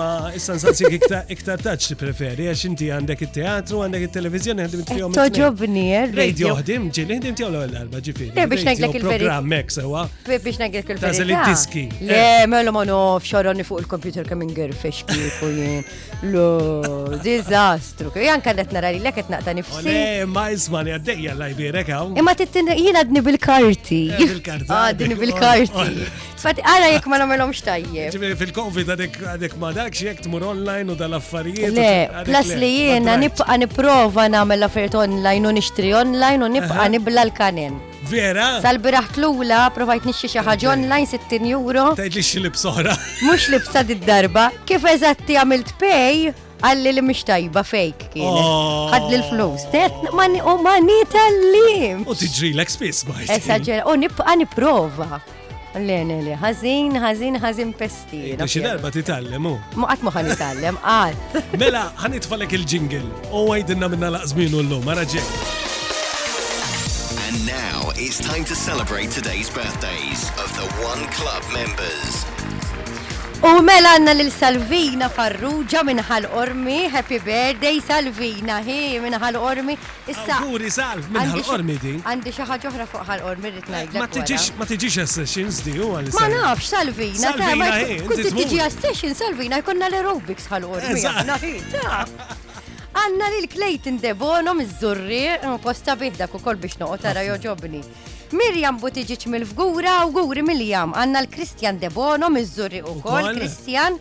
Ma 0.00 0.30
issa 0.36 0.54
nsansik 0.56 1.06
iktar 1.32 1.60
taċ 1.64 1.94
preferi 1.98 2.50
għax 2.52 2.68
inti 2.68 2.90
għandek 2.92 3.24
it-teatru, 3.30 3.80
għandek 3.86 4.06
it-televiżjoni 4.10 4.68
ħdimt 4.68 4.92
fihom. 4.94 5.16
Toġobni, 5.16 5.88
eh, 6.02 6.06
radio 6.20 6.52
ħdim, 6.60 6.90
ġieli 6.94 7.18
ħdim 7.20 7.36
tiegħu 7.40 7.50
l-ewwel 7.64 8.09
ġifiri. 8.10 8.30
Eh, 8.34 8.46
biex 8.46 8.64
neglek 8.64 8.94
il-verità. 8.94 9.40
Biex 9.42 10.58
neglek 10.58 10.90
il-verità. 10.90 11.08
Tazel 11.08 11.30
il-diski. 11.32 11.86
Le, 12.00 12.46
mellu 12.50 12.70
eh. 12.70 12.72
ma 12.72 12.84
nof, 12.84 13.24
fuq 13.64 13.80
il-computer 13.84 14.26
kemm 14.28 14.42
ingir 14.46 14.74
fexki 14.74 15.30
kujin. 15.38 15.84
Lo, 16.32 17.16
dizastru. 17.24 18.12
Jan 18.20 18.42
kallet 18.44 18.72
nara 18.74 18.90
li 18.94 19.00
leket 19.04 19.30
naqta 19.32 19.54
nifsi. 19.56 19.82
Le, 19.86 20.24
ma 20.30 20.48
jizman 20.50 20.90
jaddejja 20.92 21.36
lajbirek 21.38 21.88
għaw. 21.90 22.14
Imma 22.20 22.32
eh, 22.34 22.40
tittin 22.42 22.72
jina 22.76 23.04
dni 23.06 23.22
bil-karti. 23.24 24.02
Bil-karti. 24.18 24.70
Ah, 24.74 24.90
dni 24.94 25.16
bil-karti. 25.16 26.29
Fati, 26.40 26.62
għara 26.64 26.86
jek 26.94 27.06
ma 27.12 27.18
namelom 27.20 27.50
tajjeb. 27.52 28.14
Ġibri 28.14 28.30
fil-Covid 28.40 28.88
għadek 28.94 29.54
ma 29.60 29.74
dak 29.76 29.92
xiek 29.96 30.22
tmur 30.24 30.46
online 30.48 30.88
u 30.88 30.96
dal-affarijiet. 30.96 31.74
Le, 31.76 32.22
plus 32.24 32.52
li 32.56 32.70
jiena 32.86 33.18
nibqa 33.20 33.58
niprofa 33.60 34.24
namel 34.32 34.64
affarijiet 34.64 34.96
online 35.02 35.50
u 35.50 35.52
nixtri 35.52 35.90
online 35.98 36.40
u 36.40 36.48
nibqa 36.48 36.86
nibla 36.94 37.26
l-kanen. 37.28 37.76
Vera? 38.08 38.54
Sal-biraħ 38.64 39.10
tlula, 39.18 39.66
provajt 39.76 40.06
nixxi 40.08 40.30
xi 40.32 40.46
ħaġa 40.48 40.70
online 40.72 41.08
60 41.12 41.44
euro. 41.52 41.84
Tajt 42.00 42.16
li 42.16 42.24
xilib 42.24 42.56
soħra. 42.56 42.94
Mhux 43.26 43.50
libsa 43.52 43.84
darba 44.08 44.48
kif 44.64 44.86
eżatti 44.94 45.36
għamilt 45.42 45.74
pay, 45.82 46.30
għalli 46.64 46.94
li 46.96 47.04
mish 47.04 47.26
tajba 47.28 47.60
fake 47.68 48.14
kien. 48.14 48.24
Għadli 48.24 49.12
oh. 49.12 49.26
l-flus. 49.26 49.68
U 50.08 50.56
ma 50.64 50.78
nitallim. 50.86 52.08
U 52.08 52.16
tiġri 52.16 52.54
l-ekspis 52.56 53.02
ma. 53.12 53.18
Esagġera, 53.28 53.84
u 53.92 53.98
nibqa 54.00 54.38
niprofa. 54.40 55.20
Le, 55.78 56.02
le, 56.02 56.32
ħazin, 56.34 56.96
ħazin, 56.98 57.36
ħazin 57.38 57.70
pesti. 57.78 58.18
Eh, 58.34 58.38
xi 58.42 58.58
darba 58.64 58.90
titallem, 58.90 59.44
u? 59.46 59.52
Oh. 59.54 59.76
Muqat 59.84 60.02
muħan 60.02 60.30
itallem, 60.34 60.78
għad. 60.82 61.38
Mela, 61.62 61.84
ħan 62.02 62.16
itfalek 62.18 62.56
il-ġingil. 62.58 63.06
U 63.30 63.30
oh, 63.44 63.52
għajdinna 63.54 63.86
minna 63.94 64.10
laqżminu 64.16 64.64
l-lum, 64.66 64.90
għaraġek. 64.90 65.30
And 67.28 67.46
now 67.46 67.92
it's 67.94 68.18
time 68.18 68.42
to 68.50 68.56
celebrate 68.56 69.12
today's 69.12 69.48
birthdays 69.48 70.26
of 70.42 70.50
the 70.58 70.66
One 70.82 71.06
Club 71.20 71.44
members. 71.54 72.26
U 73.40 73.62
mela 73.64 73.94
għanna 73.96 74.12
lil 74.18 74.28
Salvina 74.30 75.06
Farrugia 75.08 75.80
minħal 75.88 76.26
ormi, 76.36 76.90
happy 76.92 77.16
birthday 77.24 77.78
Salvina, 77.80 78.58
hi 78.60 78.98
minħal 79.00 79.38
ormi. 79.40 79.78
Issa. 80.12 80.42
Guri 80.44 80.68
salv 80.74 81.08
minħal 81.14 81.46
ormi 81.54 81.78
di. 81.80 81.94
Għandi 82.04 82.34
xi 82.36 82.46
ħaġa 82.50 82.68
oħra 82.68 82.86
fuq 82.90 83.06
ħal 83.08 83.24
ormi 83.30 83.52
rid 83.54 83.96
Ma 83.96 84.04
tiġix 84.12 84.92
għas 85.06 85.16
sessions 85.22 85.62
di 85.64 85.72
u 85.80 85.88
għal 86.02 86.12
Ma 86.18 86.28
nafx 86.34 86.68
Salvina, 86.74 87.32
ta' 87.40 87.50
ma 87.56 87.70
eh, 87.80 87.96
kunti 88.04 88.28
tiġi 88.28 88.60
għas-sessions 88.66 89.24
Salvina 89.24 89.62
jkollna 89.64 89.88
l-aerobics 89.88 90.44
ħal 90.52 90.68
ormi. 90.68 91.64
Għanna 92.90 93.30
lil 93.38 93.48
Clayton 93.56 94.02
Debonom 94.04 94.60
iż-żurri, 94.66 95.24
posta 95.64 95.96
bihdak 95.96 96.36
ukoll 96.42 96.60
biex 96.60 96.76
noqgħod 96.84 97.08
tara 97.08 97.24
joġobni. 97.32 97.80
Mirjam 98.30 98.76
Butiġiċ 98.78 99.26
mill-Fgura 99.30 99.94
u 100.06 100.10
Guri 100.14 100.42
Miljam. 100.46 100.92
Għanna 100.94 101.22
l-Kristjan 101.24 101.80
Debono 101.82 102.28
mizzurri 102.30 102.78
u 102.82 102.94
kol, 103.02 103.26
Kristjan. 103.36 103.96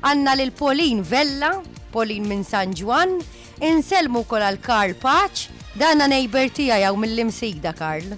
Għanna 0.00 0.36
l-Polin 0.40 1.02
Vella, 1.04 1.50
Polin 1.92 2.24
minn 2.28 2.44
San 2.44 2.72
Juan. 2.76 3.18
Inselmu 3.60 4.24
kol 4.28 4.40
għal 4.42 4.56
Karl 4.64 4.94
Paċ, 5.00 5.48
danna 5.78 6.06
nejber 6.08 6.48
tija 6.56 6.78
jaw 6.86 6.96
mill-imsida 6.96 7.74
Karl. 7.76 8.14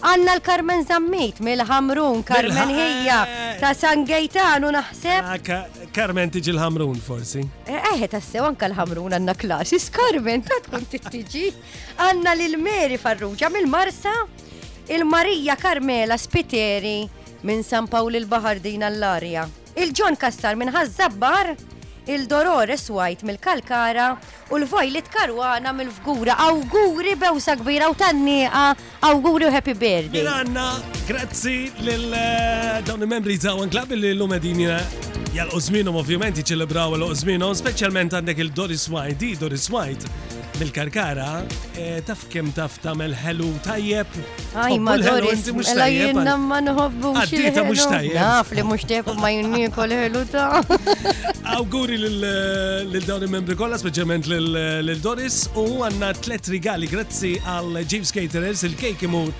Għanna 0.00 0.36
l-Karmen 0.38 0.86
Zammit 0.88 1.40
mill-Hamrun, 1.44 2.22
Karmen 2.24 2.70
Hija 2.76 3.18
ta' 3.60 3.72
San 3.76 4.04
Gejtanu 4.08 4.70
naħseb. 4.76 5.26
Ah, 5.26 5.66
Karmen 5.92 6.30
tiġi 6.32 6.54
l-Hamrun 6.54 7.00
forsi. 7.02 7.42
Eħe, 7.66 7.96
eh, 7.98 8.04
eh, 8.04 8.06
ta' 8.08 8.20
sew 8.22 8.46
anka 8.46 8.68
l-Hamrun 8.70 9.18
għanna 9.18 9.34
klasis, 9.36 9.88
Karmen 9.90 10.40
ta' 10.46 10.62
tkun 10.68 10.86
tiġi. 10.86 11.50
Għanna 11.98 12.32
l-Meri 12.46 12.96
Farruġa 12.96 13.50
mill-Marsa 13.58 14.14
il-Marija 14.90 15.54
Carmela 15.54 16.16
Spiteri 16.16 17.08
minn 17.42 17.60
San 17.62 17.86
Pawl 17.86 18.12
il 18.16 18.26
bahardina 18.26 18.90
din 18.90 18.98
l-arja. 18.98 19.46
Il-Ġon 19.78 20.16
Kastar 20.18 20.56
minn 20.58 20.72
Ħazzabbar 20.74 21.54
il 22.08 22.24
dorore 22.28 22.76
swajt 22.78 23.20
mil 23.28 23.36
kalkara 23.36 24.16
u 24.50 24.56
l-Vojlit 24.58 25.08
Karwana 25.12 25.72
mil 25.72 25.90
fgura 25.92 26.36
Awguri 26.40 27.16
bewsa 27.20 27.54
kbira 27.60 27.90
u 27.90 27.94
tanniqa, 27.94 28.72
awguri 29.04 29.46
u 29.46 29.52
happy 29.52 29.74
birthday. 29.74 30.22
Miranna, 30.24 30.80
grazzi 31.06 31.70
eh, 31.78 31.86
eh, 31.86 31.98
l 31.98 32.84
dawni 32.84 33.06
membri 33.06 33.36
Zawan 33.36 33.70
Club 33.70 33.90
li 33.92 34.14
l-lumedinina 34.14 34.80
jal-Ozminom 35.34 35.94
ovvjament 35.96 36.40
ċelebraw 36.42 36.96
l-Ozminom, 36.98 37.54
specialment 37.54 38.12
għandek 38.16 38.40
il-Doris 38.48 38.88
White, 38.90 39.18
di 39.20 39.36
Doris 39.36 39.68
White 39.70 40.08
mil 40.60 40.72
karkara 40.76 41.28
eh, 41.78 42.00
taf 42.04 42.26
kem 42.28 42.50
taf 42.52 42.74
tamel 42.82 43.14
ħelu 43.16 43.46
tajjeb. 43.64 44.16
Aj, 44.60 44.74
ma 44.82 44.96
Doris, 45.00 45.46
la 45.78 45.86
jenna 45.88 46.34
ma 46.36 46.58
nħobbu. 46.60 47.12
Għaddita 47.16 47.62
mux 47.64 47.84
tajjeb. 47.88 48.18
Naf 48.18 48.50
li 48.58 48.64
mux 48.66 48.84
tajjeb 48.84 49.08
ma 49.22 49.30
jenni 49.32 49.70
kol 49.72 49.94
ħelu 49.94 50.24
ta'. 50.28 50.48
Awguri 51.56 51.89
auguri 51.90 52.10
l-dawn 52.94 53.22
il-membri 53.26 53.54
kolla, 53.58 53.76
specialment 53.80 54.26
l-Doris, 54.30 55.40
u 55.58 55.62
għanna 55.82 56.10
tlet 56.22 56.46
rigali 56.52 56.86
grazzi 56.86 57.32
għal 57.42 57.80
James 57.82 58.12
Caterers, 58.14 58.62
il-kejk 58.68 59.02
imur 59.08 59.32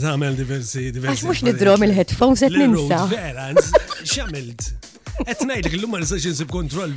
ta' 0.01 0.15
għamil 0.15 0.37
diversi 0.39 0.85
diversi. 0.93 1.23
Għax 1.23 1.29
mux 1.29 1.43
nidrom 1.49 1.85
il-headphones 1.89 2.43
et 2.47 2.55
ninsa. 2.57 3.01
Vera, 3.11 3.49
x'għamilt? 3.53 4.71
Qed 5.13 5.43
ngħidlek 5.45 5.75
illum 5.77 5.93
ma 5.93 6.01
nistax 6.01 6.25
insib 6.31 6.51
kontrol 6.53 6.93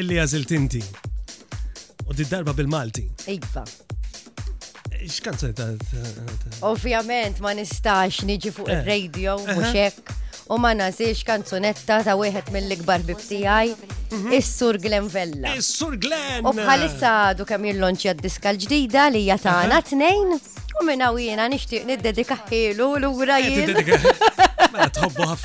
illi 0.00 0.18
għażilt 0.24 0.56
inti. 0.60 0.84
U 2.08 2.12
darba 2.22 2.52
bil-Malti. 2.56 3.06
Iva. 3.32 3.64
X'kanzunetta? 5.06 5.64
Ovvjament 6.64 7.40
ma 7.44 7.52
nistax 7.56 8.22
niġi 8.26 8.52
fuq 8.54 8.68
eh. 8.70 8.78
ir-radio 8.80 9.36
mhux 9.40 9.72
hekk 9.74 10.12
u 10.52 10.58
ma 10.60 10.72
nasiex 10.76 11.22
kanzunetta 11.28 11.98
ta' 12.06 12.16
wieħed 12.20 12.50
mill-ikbar 12.54 13.04
bibtijaj, 13.08 13.70
mhm. 14.12 14.32
Is-Sur 14.38 14.76
Glen 14.80 15.08
Vella. 15.12 15.54
Is-Sur 15.58 15.96
Glen! 16.00 16.44
U 16.44 16.52
bħalissa 16.56 17.14
għadu 17.30 17.46
kemm 17.48 17.70
jillonċi 17.72 18.10
għad-diska 18.12 18.52
l-ġdida 18.54 19.06
li 19.14 19.24
jatana 19.30 19.80
tnejn 19.88 20.36
u 20.80 20.84
minna 20.88 21.12
u 21.16 21.20
jena 21.22 21.48
nishtiq 21.52 21.86
niddedika 21.88 22.40
l-ura 22.52 23.40
eh, 23.40 23.48
jien. 23.64 24.52
Mela, 24.74 24.90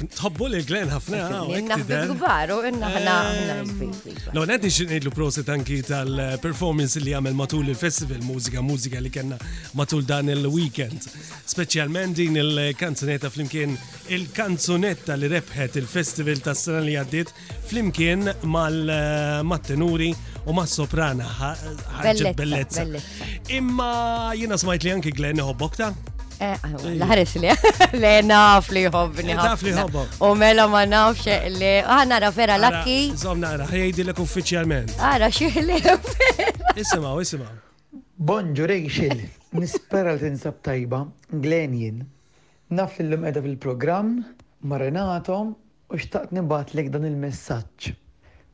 tħobbu 0.10 0.48
li 0.50 0.60
glen 0.65 0.89
ħafna. 0.89 1.20
Naħbi 1.68 2.15
gbar 2.18 2.54
u 2.56 2.72
naħna 2.80 3.20
eh, 3.30 4.24
No, 4.34 4.42
għandi 4.44 4.72
xinidlu 4.74 5.12
prosit 5.13 5.50
anki 5.54 5.78
tal-performance 5.86 6.98
li 7.04 7.13
għamel 7.13 7.36
matul 7.38 7.70
il-festival 7.70 8.24
mużika, 8.26 8.63
mużika 8.65 9.02
li 9.04 9.12
kena 9.13 9.38
matul 9.78 10.02
dan 10.10 10.34
il-weekend. 10.34 11.06
Specialment 11.50 12.18
din 12.18 12.42
il-kanzunetta 12.42 13.30
flimkien 13.30 13.78
il-kanzunetta 14.10 15.18
li 15.20 15.30
rebħet 15.36 15.78
il-festival 15.84 16.42
tas 16.46 16.65
sena 16.65 16.82
li 16.82 16.98
għaddit 16.98 17.34
flimkien 17.70 18.32
mal-mattenuri 18.50 20.12
eh, 20.15 20.48
u 20.50 20.58
ma' 20.58 20.65
soprana 20.65 21.30
ħarġet 21.38 22.34
bellezza. 22.39 22.88
Imma 23.60 23.94
jina 24.39 24.58
smajt 24.58 24.88
li 24.89 24.98
anki 24.98 25.13
Glenn 25.20 25.42
hobbokta? 25.46 25.94
Eh, 26.39 26.56
Laħres 26.95 27.34
li, 27.41 27.49
le 28.04 28.12
naf 28.23 28.69
li 28.71 28.86
hobbni. 28.88 29.34
Eh, 29.34 29.36
naf 29.36 29.63
li 29.65 29.73
hobbok. 29.75 30.21
U 30.23 30.32
mela 30.39 30.69
ma 30.71 30.86
nafx 30.88 31.25
li, 31.52 31.71
għana 31.84 32.15
ah, 32.15 32.21
ra 32.23 32.30
vera 32.32 32.56
lakki. 32.58 32.99
Zom 33.19 33.41
nara, 33.43 33.65
ħajdi 33.67 34.06
l-ek 34.06 34.21
uffiċjalment. 34.23 34.93
Għara 35.04 35.28
xieħ 35.36 35.58
li. 35.67 35.80
Isimaw, 36.80 37.19
isimaw. 37.25 37.52
Bonġu 38.30 38.69
rejxil, 38.71 39.25
nispera 39.60 40.15
li 40.15 40.21
tinsab 40.23 40.62
tajba, 40.63 41.02
Glenjen. 41.43 42.06
Naf 42.78 42.95
li 42.99 43.10
l-lum 43.10 43.28
edha 43.30 43.43
fil-program, 43.43 44.15
marinatom, 44.71 45.52
u 45.91 45.99
xtaqt 46.06 46.32
nibat 46.38 46.71
lek 46.78 46.91
dan 46.95 47.08
il-messagġ. 47.10 47.91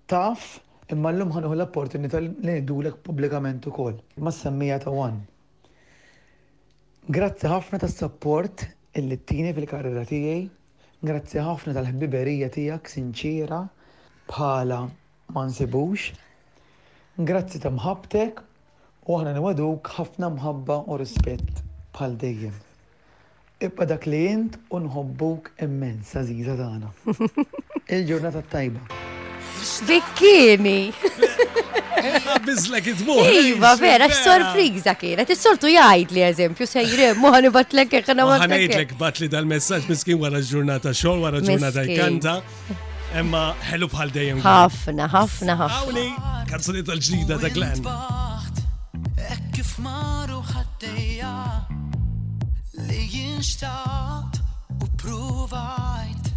Taf, 0.10 0.50
imma 0.94 1.14
l-lum 1.14 1.34
ħanuħu 1.38 1.58
l-opportunità 1.60 2.22
li 2.26 2.34
nidulek 2.50 2.98
publikament 3.06 3.70
u 3.70 3.78
kol. 3.78 3.96
Ma 4.22 4.34
semmija 4.34 4.82
ta' 4.86 4.94
one. 5.10 5.22
Grazzi 7.08 7.46
ħafna 7.46 7.78
tas-support 7.84 8.64
illi 8.98 9.14
t-tini 9.20 9.52
fil-karriera 9.54 10.02
tiegħi. 10.10 10.40
Grazzi 11.06 11.38
ħafna 11.38 11.76
tal-ħbiberija 11.78 12.48
tiegħek 12.50 12.90
sinċira 12.90 13.60
bħala 14.32 14.80
ma 15.36 15.44
nsibux. 15.46 16.08
Grazzi 17.30 17.62
ta' 17.62 17.70
mħabtek 17.78 18.42
u 19.06 19.20
aħna 19.20 19.36
nwaduk 19.38 19.86
ħafna 20.00 20.32
mħabba 20.40 20.80
u 20.90 20.98
rispett 21.04 21.62
bħal 21.94 22.18
dejjem. 22.26 22.58
Ibqa 23.62 23.86
dak 23.94 24.10
li 24.10 24.24
jint 24.32 24.58
u 24.74 24.82
nħobbuk 24.88 25.54
immensa 25.62 26.26
ziza 26.26 26.58
tagħna. 26.58 26.90
Il-ġurnata 27.94 28.42
tajba. 28.50 28.82
Dikkini! 29.86 30.78
Bizlek 32.48 32.88
it-mur. 32.88 33.26
Iva, 33.46 33.78
vera, 33.82 34.06
x-sorpriza 34.10 34.94
kienet. 35.00 35.30
is 35.34 35.42
sortu 35.44 35.70
jgħid 35.72 36.14
li 36.16 36.24
eżempju, 36.28 36.68
sejri, 36.70 37.10
muħan 37.22 37.48
ibatlek 37.50 37.96
eħna 38.00 38.18
ma. 38.26 38.38
Muħan 38.42 38.56
ibatlek 38.58 38.94
batli 39.00 39.30
dal-messagġ 39.36 39.90
miskin 39.92 40.20
wara 40.22 40.42
ġurnata 40.50 40.94
xol, 40.98 41.22
wara 41.26 41.42
ġurnata 41.42 41.86
jkanta. 41.90 42.36
Emma, 43.22 43.46
ħelu 43.70 43.88
bħal 43.94 44.12
dejjem. 44.16 44.40
Ħafna, 44.46 45.08
ħafna, 45.16 45.58
ħafna. 45.62 45.84
Għawni, 45.86 46.48
kanzuni 46.52 46.86
tal-ġdida 46.90 47.40
ta' 47.42 47.54
Glenn. 47.56 47.92
Kif 49.56 49.76
maru 49.80 50.42
ħaddejja 50.44 51.32
li 52.90 53.02
jinxtaqt 53.14 54.42
u 54.76 54.90
provajt 55.06 56.34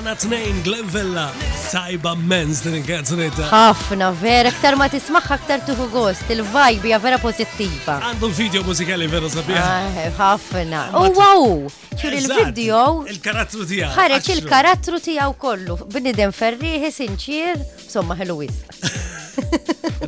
sena 0.08 0.14
2 0.14 0.62
Glenvilla 0.64 1.26
sajba 1.72 2.12
men's 2.30 2.62
din 2.64 2.76
il-kanzunetta. 2.78 3.44
Ħafna 3.52 4.08
vera, 4.22 4.52
ktar 4.56 4.76
ma 4.80 4.86
tismaħħa 4.92 5.36
ktar 5.42 5.64
tuħu 5.66 5.88
gost, 5.92 6.30
il-vibe 6.32 6.86
hija 6.88 6.98
vera 7.02 7.18
pozittiva. 7.20 7.98
Għandu 8.08 8.30
video 8.38 8.64
mużikali 8.64 9.08
vera 9.12 9.28
sabiħ. 9.34 9.58
Ah, 9.60 9.98
ħafna. 10.16 10.86
U 10.94 11.02
oh, 11.02 11.10
wow! 11.18 11.52
Xur 11.98 12.16
il-video. 12.22 12.80
Il-karattru 13.12 13.66
tijaw. 13.68 13.92
Ħarek 13.98 14.32
il-karattru 14.38 15.02
tijaw 15.08 15.34
kollu. 15.36 15.76
Bnidem 15.92 16.32
ferriħi, 16.32 16.92
sinċir, 17.02 17.60
somma 17.84 18.16
ħelu 18.18 18.38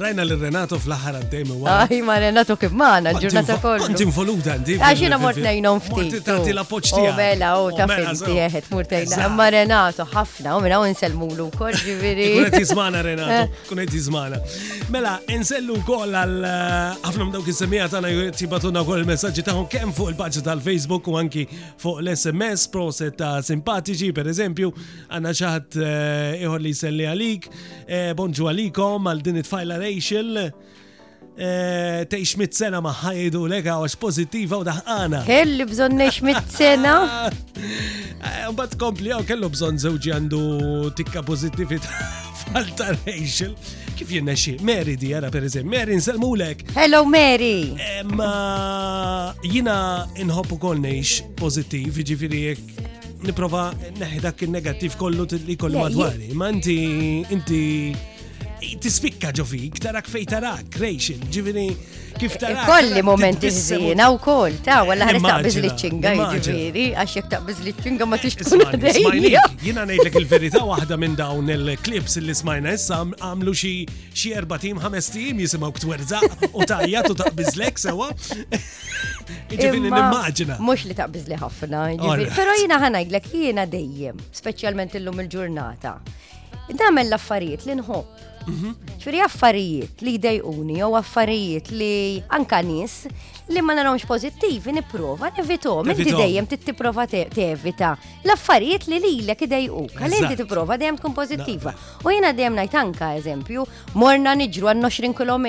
Rajna 0.00 0.22
l-Renato 0.24 0.76
fl-ħar 0.78 1.16
għaddejmi 1.20 1.54
għu. 1.54 1.66
Aj, 1.70 1.94
ma 2.06 2.16
Renato 2.22 2.54
kif 2.58 2.72
maħna, 2.76 3.12
ġurnata 3.20 3.56
kollu. 3.62 3.86
Għanti 3.88 4.06
nfoluta 4.10 4.52
għanti. 4.56 4.76
Għaxina 4.80 5.18
mortnejn 5.20 5.66
on 5.70 5.80
ftit. 5.84 6.16
Tati 6.26 6.54
la 6.56 6.64
poċti. 6.68 6.98
U 7.04 7.08
oh, 7.08 7.16
bella, 7.18 7.50
u 7.58 7.66
oh, 7.66 7.68
oh, 7.72 7.78
ta' 7.78 7.86
mela, 7.90 8.14
finti 8.14 8.36
jħed 8.38 8.68
mortnejn. 8.72 9.14
Ma 9.38 9.46
Renato, 9.54 10.06
ħafna, 10.10 10.54
u 10.58 10.62
minna 10.64 10.80
u 10.82 10.86
nselmulu 10.92 11.48
kol 11.56 11.76
ġiviri. 11.78 12.28
Kunet 12.38 12.56
jizmana 12.62 13.02
Renato, 13.06 13.36
eh. 13.36 13.64
kunet 13.68 13.94
jizmana. 13.94 14.40
Mela, 14.94 15.16
nsellu 15.40 15.78
kol 15.86 16.14
għal 16.20 16.46
eh, 16.48 16.78
ħafna 17.06 17.28
mdawk 17.30 17.52
il-semija 17.52 17.88
tana 17.92 18.12
jtibatuna 18.14 18.84
kol 18.88 19.02
il-messagġi 19.02 19.46
taħu 19.50 19.66
kem 19.74 19.92
fuq 19.96 20.14
il-bagġi 20.14 20.44
tal-Facebook 20.46 21.10
u 21.12 21.18
anki 21.20 21.46
fuq 21.80 22.00
l-SMS 22.04 22.68
proset 22.74 23.18
ta' 23.20 23.34
simpatiċi, 23.44 24.12
per 24.16 24.30
eżempju, 24.32 24.70
għanna 25.10 25.34
ċaħat 25.42 25.80
eh, 25.82 26.40
iħor 26.46 26.62
li 26.64 26.74
selli 26.78 27.10
għalik, 27.10 27.50
bonġu 28.20 28.46
għalikom, 28.46 29.08
għal 29.10 29.19
għal 29.20 29.26
din 29.28 29.40
it-fajla 29.44 29.78
Rachel 29.80 30.38
tejx 32.10 32.34
mit-sena 32.36 32.80
maħħajdu 32.84 33.40
lega 33.48 33.78
għax 33.80 33.94
pozitiva 34.02 34.58
u 34.60 34.64
daħqana. 34.66 35.22
Kelli 35.24 35.64
bżon 35.68 35.94
nex 35.96 36.20
mit-sena. 36.22 36.96
E, 38.20 38.44
bat 38.52 38.74
kompli 38.76 39.08
għaw 39.14 39.24
kellu 39.24 39.48
bżon 39.48 39.78
zewġi 39.80 40.10
għandu 40.12 40.40
tikka 40.98 41.22
pozitivit 41.24 41.86
falta 42.42 42.90
Rachel. 43.06 43.54
Kif 43.96 44.12
jenna 44.12 44.34
xie? 44.36 44.58
Mary 44.64 44.98
di 45.00 45.14
għara 45.16 45.30
per 45.32 45.46
eżem. 45.48 45.64
Mary 45.68 45.96
nsalmu 45.96 46.32
lek. 46.40 46.66
Hello 46.76 47.00
Mary. 47.08 47.72
E, 47.80 48.02
ma 48.04 49.32
jina 49.46 49.78
nħobbu 50.20 50.60
kol 50.66 50.82
neħx 50.84 51.30
pozitiv, 51.40 52.02
ġifiri 52.10 52.42
jek 52.50 52.62
niprofa 53.30 53.70
neħi 54.00 54.20
dak 54.28 54.44
il 54.48 54.52
negativ 54.58 54.98
kollu 55.00 55.24
li 55.48 55.56
kollu 55.56 55.86
madwari. 55.86 56.32
Ma 56.36 56.52
inti, 56.52 56.78
inti 57.32 57.60
tispikka 58.60 59.30
ġo 59.34 59.44
fik, 59.48 59.78
tarak 59.82 60.08
fej 60.10 60.26
tarak, 60.28 60.66
creation, 60.74 61.20
ġivini 61.32 61.66
kif 62.20 62.34
tarak. 62.40 62.66
Kolli 62.68 63.00
momenti 63.04 63.48
zina 63.54 64.10
u 64.12 64.18
kol, 64.20 64.52
ta' 64.64 64.80
għalla 64.84 65.06
ħares 65.08 65.24
taqbiz 65.24 65.56
li 65.64 65.70
ċinga, 65.82 66.12
ġiviri, 66.18 66.34
jiġifieri, 66.36 66.84
għax 67.00 67.14
jek 67.16 67.30
taqbiz 67.32 67.62
li 67.64 67.74
ċinga 67.84 68.08
ma 68.08 68.18
tixkun 68.20 68.64
għadajja. 68.66 69.44
Jina 69.64 69.84
nejlek 69.88 70.18
il-verita 70.20 70.62
wahda 70.68 70.98
minn 71.00 71.16
dawn 71.18 71.48
il-klips 71.56 72.18
li 72.20 72.34
smajna 72.36 72.74
issa 72.76 73.00
għamlu 73.06 73.56
xie 73.56 74.34
erba 74.36 74.58
tim, 74.60 74.80
ħames 74.82 75.10
tim 75.14 75.40
jisimaw 75.46 75.72
ktwerza 75.78 76.20
u 76.50 76.64
tajjat 76.68 77.08
u 77.08 77.16
taqbiz 77.22 77.56
lek 77.60 77.78
sewa. 77.80 78.10
Ġivini 79.50 79.54
jiġifieri 79.54 79.86
nimmaġina. 79.86 80.56
Mux 80.62 80.84
li 80.88 80.94
taqbiz 80.98 81.28
li 81.30 81.38
ħafna, 81.40 81.86
ġiviri. 82.00 82.28
Pero 82.36 82.58
jina 82.60 82.78
ħanajdlek 82.82 83.30
jina 83.32 83.64
dejjem, 83.70 84.20
specialment 84.34 84.98
illum 84.98 85.24
il-ġurnata. 85.24 85.96
Namel 86.78 87.08
l-affarijiet 87.10 87.64
li 87.66 87.74
nħobb. 87.80 88.18
ċuri 88.50 89.18
mhm. 89.20 89.24
affarijiet 89.26 90.00
li 90.02 90.14
jdejquni 90.16 90.78
jew 90.80 90.94
affarijiet 90.96 91.68
li 91.76 92.22
anka 92.34 92.62
nis 92.64 92.94
li 93.52 93.60
ma 93.62 93.76
narawx 93.76 94.06
pozittivi 94.08 94.72
niprofa 94.78 95.28
nevitom. 95.36 95.84
Inti 95.92 96.08
dejjem 96.14 96.48
tittiprofa 96.48 97.04
tevita 97.10 97.92
l-affarijiet 98.24 98.88
li 98.88 98.98
li 99.04 99.12
l 99.28 99.34
idejquk. 99.36 100.00
Għalli 100.00 100.22
inti 100.24 100.38
tiprofa 100.40 100.78
dejjem 100.80 100.98
tkun 101.02 101.14
pozittiva. 101.14 101.74
U 102.02 102.10
jena 102.10 102.32
dejjem 102.32 102.56
najt 102.56 102.74
anka 102.80 103.12
eżempju, 103.20 103.66
morna 103.94 104.32
niġru 104.40 104.72
għan 104.72 104.88
20 104.88 105.14
km. 105.14 105.48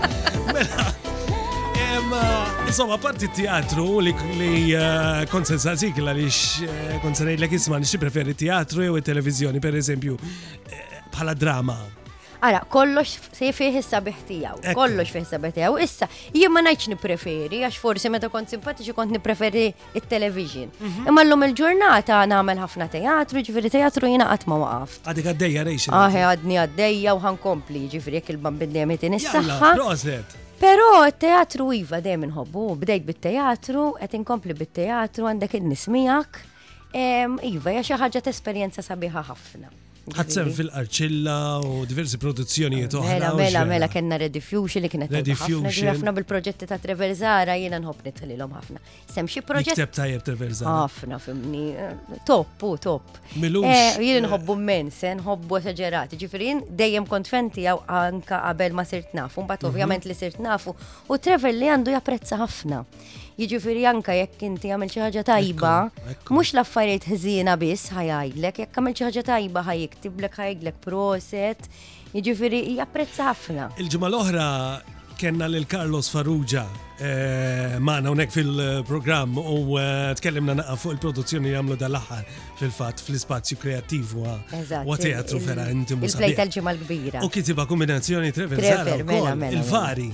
Mela. 0.54 0.88
Eh, 1.78 2.66
insomma, 2.68 2.98
parti 2.98 3.30
teatru 3.36 4.00
li 4.08 4.14
konsensa 5.30 5.76
sikla 5.78 6.14
li 6.18 6.26
konsensa 7.04 7.30
eh, 7.30 7.38
li 7.38 7.50
kisman 7.52 7.86
eh, 7.86 7.90
xie 7.92 8.02
preferi 8.02 8.34
teatru 8.38 8.88
jew 8.88 9.00
televizjoni, 9.06 9.62
per 9.62 9.78
eżempju, 9.78 10.18
bħala 11.14 11.36
drama. 11.38 11.78
Ara, 12.40 12.62
kollox 12.72 13.18
se 13.36 13.50
fih 13.52 13.76
is-sabiħ 13.82 14.20
tiegħu, 14.28 14.72
kollox 14.76 15.12
fih 15.12 15.22
is-sabiħ 15.26 15.56
tiegħu. 15.58 15.78
Issa, 15.84 16.08
jien 16.32 16.52
ma 16.56 16.62
ngħidx 16.64 16.92
nippreferi 16.94 17.58
għax 17.68 17.80
forsi 17.84 18.12
meta 18.14 18.30
kont 18.32 18.54
simpatiċi 18.54 18.94
kont 18.96 19.12
nippreferi 19.12 19.64
it-television. 20.00 20.70
Mhm. 20.80 21.10
Imma 21.12 21.26
llum 21.28 21.44
il-ġurnata 21.50 22.22
nagħmel 22.32 22.62
ħafna 22.64 22.88
teatru, 22.94 23.44
ġifieri 23.48 23.72
teatru 23.74 24.12
jiena 24.14 24.30
qatt 24.32 24.48
ma 24.48 24.60
waqaf. 24.62 24.96
Għadik 25.12 25.28
għaddejja 25.34 25.66
rejx. 25.68 25.90
Aħe 26.00 26.22
ah, 26.22 26.30
għadni 26.32 26.62
għaddejja 26.64 27.18
u 27.18 27.20
ħankompli 27.26 27.84
ġifieri 27.98 28.22
jekk 28.22 28.34
il 28.36 28.40
bambin 28.48 28.72
dejjem 28.78 28.96
qed 29.02 29.10
inissaħħa. 29.10 29.74
Però 30.64 30.94
t 31.12 31.26
teatru 31.26 31.68
iva 31.76 32.00
dejjem 32.04 32.24
inħobbu, 32.30 32.64
bdejt 32.86 33.06
bit-teatru, 33.12 33.86
qed 34.00 34.16
inkompli 34.24 34.56
bit-teatru 34.64 35.28
għandek 35.28 35.60
in-nismijak. 35.60 36.42
Iva, 36.98 37.76
ja 37.76 37.84
xi 37.84 38.00
ħaġa 38.00 38.24
t-esperjenza 38.30 38.82
sabiħa 38.88 39.28
ħafna 39.28 39.76
ħatsem 40.16 40.50
fil-qarċilla 40.56 41.38
u 41.66 41.84
diversi 41.90 42.18
produzzjonijiet 42.22 42.94
mela, 42.94 43.02
oħra. 43.02 43.18
Mela, 43.18 43.34
mela, 43.44 43.64
mela, 43.70 43.90
kena 43.92 44.18
Ready 44.22 44.42
Fusion 44.42 44.84
li 44.84 44.90
kienet. 44.92 45.12
Ready 45.14 45.36
Fusion. 45.38 45.92
Għafna 45.94 46.14
bil-proġetti 46.18 46.68
ta' 46.70 46.78
Treverzara, 46.82 47.56
jiena 47.60 47.80
nħobb 47.82 48.10
om 48.40 48.58
ħafna. 48.60 48.82
Sem 49.12 49.30
xi 49.30 49.44
proġett. 49.46 49.78
Nikteb 49.78 49.94
tajjeb 49.96 50.24
Treverzara. 50.30 50.76
Ħafna, 50.84 51.20
fimni. 51.24 51.76
Top, 52.28 52.62
u 52.70 52.76
top. 52.78 53.20
Milux. 53.38 53.68
Eh, 53.68 54.02
Jien 54.10 54.24
nħobbu 54.26 54.56
mense, 54.58 55.00
se 55.04 55.14
nħobbu 55.20 55.60
esagerati. 55.62 56.20
Ġifirin, 56.20 56.64
dejjem 56.78 57.06
kont 57.10 57.30
fenti 57.30 57.66
għaw 57.70 57.84
anka 58.02 58.42
qabel 58.50 58.76
ma 58.78 58.86
sirt 58.88 59.14
nafu, 59.18 59.44
mbagħad 59.46 59.66
mhm. 59.68 59.72
ovvjament 59.74 60.10
li 60.10 60.16
sirt 60.18 60.40
nafu 60.44 60.74
u 61.10 61.18
Trever 61.22 61.54
li 61.56 61.70
għandu 61.74 61.94
japprezza 61.96 62.40
ħafna. 62.42 62.84
Jiġifieri 63.40 63.86
anke 63.88 64.12
jekk 64.20 64.42
inti 64.50 64.68
għamil 64.74 64.90
xi 64.92 65.00
ħaġa 65.00 65.22
tajba, 65.30 65.74
mhux 66.34 66.50
l-affarijiet 66.58 67.06
ħsiena 67.08 67.54
biss 67.62 67.88
ħajlek. 67.96 68.60
jekk 68.66 68.76
għamil 68.82 68.98
xi 69.00 69.06
ħaġa 69.08 69.24
tajba 69.30 69.64
tiblek, 70.04 70.36
ħajlek 70.42 70.82
proset, 70.84 71.70
jiġifieri 72.18 72.60
japprezza 72.82 73.30
ħafna. 73.32 73.70
Il-ġimgħa 73.80 74.12
l-oħra 74.12 74.48
kellna 75.24 75.48
lil 75.56 75.64
Carlos 75.72 76.12
Farrugia 76.12 76.66
Eh, 77.00 77.78
maħna 77.80 78.12
unek 78.12 78.34
fil-program 78.34 79.38
u 79.40 79.78
eh, 79.80 80.10
tkellimna 80.20 80.58
naqqa 80.60 80.76
fuq 80.82 80.92
il-produzzjoni 80.98 81.54
jamlu 81.54 81.78
dal-axar 81.80 82.26
fil-fat 82.60 83.00
fil-spazju 83.00 83.56
kreativu 83.62 84.26
u 84.26 84.28
ah. 84.28 85.00
teatru 85.00 85.40
fera 85.40 85.70
intimu. 85.72 86.04
Il-play 86.10 86.36
tal-ġimma 86.42 86.74
kbira 86.82 87.22
U 87.24 87.32
kitiba 87.32 87.64
kombinazzjoni 87.72 88.34
trefer, 88.36 88.60
mela, 88.60 89.00
mela, 89.06 89.36
mela. 89.48 89.56
il-vari. 89.56 90.10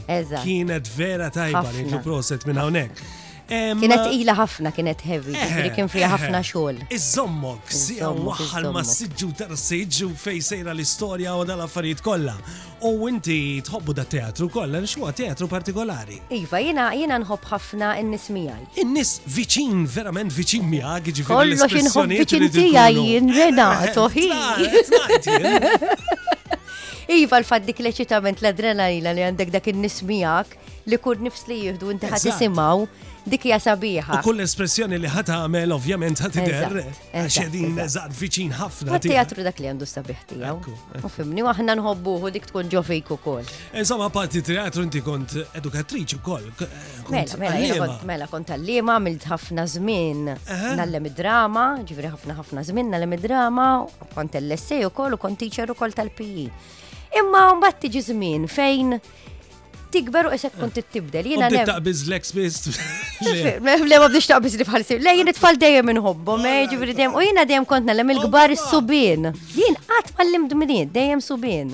Kienet 0.46 0.92
vera 0.96 1.32
tajba 1.34 1.66
li 1.74 2.04
proset 2.06 2.46
minna 2.46 2.70
unek. 2.70 3.06
Kienet 3.46 4.10
eh, 4.10 4.22
ila 4.24 4.34
ħafna, 4.40 4.72
kienet 4.74 5.04
heavy, 5.06 5.36
eh, 5.38 5.68
kien 5.76 5.90
fija 5.92 6.08
eh, 6.10 6.14
ħafna 6.16 6.40
xogħol. 6.48 6.80
Iż-zommok, 6.96 7.70
sija 7.78 8.10
waħħal 8.10 8.68
ma 8.74 8.82
s-sidġu 8.82 9.28
tar 9.38 9.54
s 9.54 9.70
fej 10.24 10.40
sejra 10.42 10.74
l 10.74 10.82
istoria 10.82 11.36
u 11.38 11.44
dal-affarijiet 11.46 12.02
kollha. 12.06 12.34
U 12.82 13.08
inti 13.10 13.62
tħobbu 13.66 13.94
da 14.00 14.06
teatru 14.10 14.50
kollha, 14.50 14.82
xwa 14.90 15.14
teatru 15.14 15.48
partikolari. 15.50 16.18
Iva, 16.40 16.58
jiena 16.60 16.88
jiena 16.98 17.20
nħobb 17.22 17.46
ħafna 17.52 17.92
n-nis 18.02 18.28
miegħi. 18.34 18.82
In-nis 18.82 19.14
viċin, 19.38 19.86
verament 19.94 20.34
viċin 20.34 20.66
miegħek, 20.72 21.12
ġifieri. 21.12 21.60
Kollox 21.62 21.82
inħobb 21.84 22.22
viċin 22.24 22.50
tiegħi, 22.58 23.08
jinreda, 23.14 23.72
toħi. 23.94 24.30
Iva 27.08 27.38
l 27.40 27.46
fad 27.48 27.64
dik 27.68 27.80
leċitament 27.86 28.42
l-adrenalina 28.44 29.14
li 29.16 29.26
għandek 29.26 29.54
dak 29.54 29.68
il-nismijak 29.72 30.56
li 30.90 31.02
kur 31.02 31.20
nifs 31.22 31.48
li 31.50 31.60
jihdu 31.68 31.92
inti 31.94 32.10
ħat 32.10 32.30
isimaw 32.34 32.86
dik 33.26 33.48
hija 33.48 33.58
sabiħa. 33.58 34.20
U 34.20 34.26
kull 34.26 34.42
espressjoni 34.44 35.00
li 35.02 35.10
ħat 35.10 35.32
għamel 35.34 35.72
ovvjament 35.74 36.20
ħat 36.22 36.36
idher 36.44 36.76
għaxedin 37.22 37.80
eżatt 37.82 38.14
viċin 38.20 38.52
ħafna. 38.54 39.00
Teatru 39.02 39.46
dak 39.48 39.62
li 39.64 39.70
għandu 39.72 39.88
sabiħ 39.90 40.20
tiegħu. 40.32 40.74
U 41.02 41.10
fimni 41.10 41.42
aħna 41.54 41.76
nħobbuhu 41.80 42.30
dik 42.36 42.46
tkun 42.52 42.70
ġo 42.74 42.84
fejk 42.86 43.10
ukoll. 43.18 43.50
Insomma 43.82 44.12
parti 44.14 44.44
teatru 44.46 44.86
inti 44.86 45.02
kont 45.06 45.40
edukatriċi 45.58 46.20
wkoll. 46.20 46.52
Mela, 47.14 47.42
mela, 47.42 47.66
mela, 47.72 47.98
mela 48.12 48.30
kont 48.30 48.54
għallima 48.54 49.00
għamilt 49.00 49.26
ħafna 49.34 49.66
żmien 49.74 50.22
nallem 50.78 51.10
id-drama, 51.10 51.66
ġivri 51.86 52.14
ħafna 52.14 52.38
ħafna 52.44 52.66
żmien 52.70 52.94
nallem 52.94 53.18
id-drama, 53.18 53.68
kont 54.14 54.38
l-essej 54.44 54.86
ukoll 54.92 55.18
u 55.18 55.22
kont 55.26 55.42
teacher 55.42 55.70
ukoll 55.74 55.98
tal-PI. 55.98 56.46
E. 56.46 56.65
Imma 57.16 57.44
mbagħad 57.56 57.78
tiġi 57.86 58.02
żmien 58.10 58.46
fejn 58.52 58.98
tikber 59.96 60.28
u 60.28 60.32
għaxek 60.36 60.58
kont 60.60 60.80
tibdel. 60.92 61.28
Jiena. 61.32 61.48
nem. 61.54 61.68
Taqbiz 61.70 62.02
l 62.12 62.18
biz. 62.36 62.58
Le 63.26 63.60
ma 63.64 64.10
bdix 64.12 64.28
taqbiz 64.34 64.58
li 64.60 64.68
bħalsi. 64.68 64.90
sib. 64.98 65.06
Le 65.08 65.14
jena 65.22 65.32
tfal 65.38 65.60
dejjem 65.62 65.88
minħobbu, 65.94 66.36
ma 66.42 66.56
veri 66.68 66.98
dejjem. 66.98 67.16
U 67.16 67.24
jiena 67.24 67.46
dejjem 67.48 67.68
kont 67.72 67.88
nalem 67.88 68.12
il-gbar 68.18 68.52
s-subin. 68.58 69.30
Jien 69.56 69.80
għat 69.86 70.12
ma 70.20 70.28
dmin, 70.56 70.92
dejjem 70.92 71.24
subin. 71.30 71.72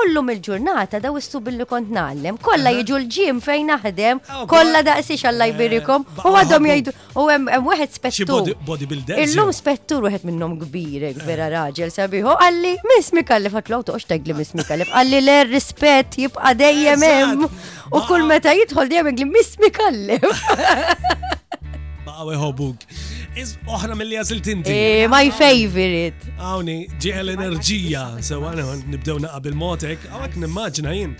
Ullum 0.00 0.28
il-ġurnata 0.32 1.00
daw 1.04 1.16
istu 1.20 1.40
billi 1.44 1.64
kont 1.68 1.90
nallem, 1.92 2.36
kolla 2.42 2.70
jiġu 2.72 2.96
l-ġim 3.02 3.40
fejn 3.44 3.66
naħdem, 3.70 4.20
kolla 4.50 4.80
daqsix 4.86 5.26
għalla 5.28 5.48
jbirikom, 5.52 6.06
u 6.24 6.32
għadhom 6.40 6.68
jgħidu, 6.70 6.94
u 7.20 7.26
hemm 7.30 7.66
wieħed 7.68 7.92
spettur. 7.98 8.48
Illum 9.26 9.52
spettur 9.54 10.06
wieħed 10.06 10.24
minnhom 10.30 10.56
kbir, 10.64 11.10
vera 11.26 11.50
raġel 11.54 11.92
sabiħu, 11.92 12.32
għalli 12.46 12.74
miss 12.92 13.12
Mikallef 13.16 13.60
għatlaw 13.60 13.84
toqgħod 13.90 14.08
tgħidli 14.10 14.38
miss 14.40 14.56
Mikallef, 14.58 14.96
għalli 15.02 15.22
le 15.28 15.38
rispett 15.52 16.18
jibqa' 16.24 16.54
dejjem 16.62 17.06
hemm. 17.08 17.46
U 17.92 18.02
kull 18.08 18.24
meta 18.30 18.56
jidħol 18.56 18.88
dejjem 18.94 19.28
miss 19.36 19.60
Mikallef. 19.60 20.24
Baqgħu 22.08 22.30
jħobuk. 22.40 22.88
Iz 23.32 23.54
oħra 23.64 23.94
mill-li 23.96 24.18
għazilt 24.20 24.48
inti. 24.52 24.72
Eh, 24.72 25.06
my 25.08 25.30
favorite. 25.32 26.32
Għawni, 26.36 26.76
ġiħel 27.00 27.32
enerġija, 27.34 28.02
So 28.24 28.40
għana 28.44 28.74
nibdew 28.92 29.14
naqqa 29.24 29.40
bil-motek, 29.46 30.04
għawak 30.10 30.36
nimmaġna 30.42 30.96
jien. 30.98 31.14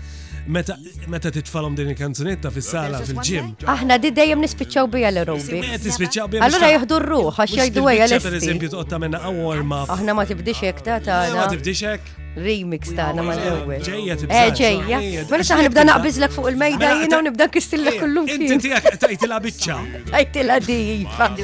Meta 0.45 1.31
titfalom 1.33 1.73
din 1.77 1.89
il-kanzunetta 1.93 2.51
fis-sala 2.53 2.99
fil-ġim. 3.07 3.53
Aħna 3.73 3.97
di 4.03 4.11
dejjem 4.13 4.43
nispiċċaw 4.43 4.89
bija 4.93 5.09
l-aerobi. 5.09 5.61
Tispiċċaw 5.87 6.31
bija. 6.35 6.43
Allura 6.49 6.69
jieħdu 6.75 6.97
r-ruħ 7.01 7.37
għax 7.37 7.55
jgħidu 7.59 7.85
għajja 7.85 8.09
l-istess. 8.09 8.27
Per 8.27 8.41
eżempju 8.41 8.73
toqgħod 8.75 8.91
tagħmilna 8.91 9.37
warm 9.41 9.71
up. 9.81 9.95
Aħna 9.97 10.17
ma 10.19 10.27
tibdix 10.29 10.67
hekk 10.69 10.85
ta' 10.91 10.99
tagħna. 11.09 11.39
Ma 11.41 11.47
tibdix 11.55 11.81
hekk. 11.95 12.19
ريميكس 12.37 12.89
تاعنا 12.93 13.21
ما 13.21 13.49
هو 13.49 13.73
جايه 13.79 14.13
تبزاز 14.13 14.51
جايه 14.59 15.23
بلاش 15.23 15.51
احنا 15.51 15.63
نبدا 15.63 15.83
نعبز 15.83 16.19
لك 16.19 16.31
فوق 16.31 16.47
الميدان 16.47 17.13
ونبدا 17.13 17.45
نكسر 17.45 17.77
لك 17.77 17.99
كلهم 18.01 18.25
فيه 18.25 18.49
انت 18.53 18.61
تياك 18.61 18.83
تايتلها 18.95 19.37
بتشا 19.37 19.81
تايتلها 20.11 20.57
ديفا 20.57 21.35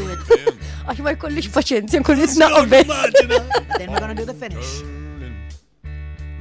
عشان 0.87 1.03
ما 1.03 1.11
يكونليش 1.11 1.47
باشنس 1.47 1.95
نكون 1.95 2.15
نتنقبز 2.15 2.85
Then 3.79 3.89
we're 3.93 3.99
gonna 4.03 4.13
do 4.21 4.25
the 4.25 4.33
finish. 4.33 4.71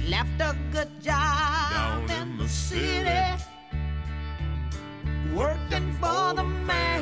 Left 0.09 0.39
a 0.49 0.55
good 0.71 0.89
job 0.99 1.71
Down 1.71 2.01
in 2.19 2.37
the 2.39 2.49
city, 2.49 3.23
working 5.35 5.93
for 6.01 6.33
the 6.33 6.43
man 6.43 6.98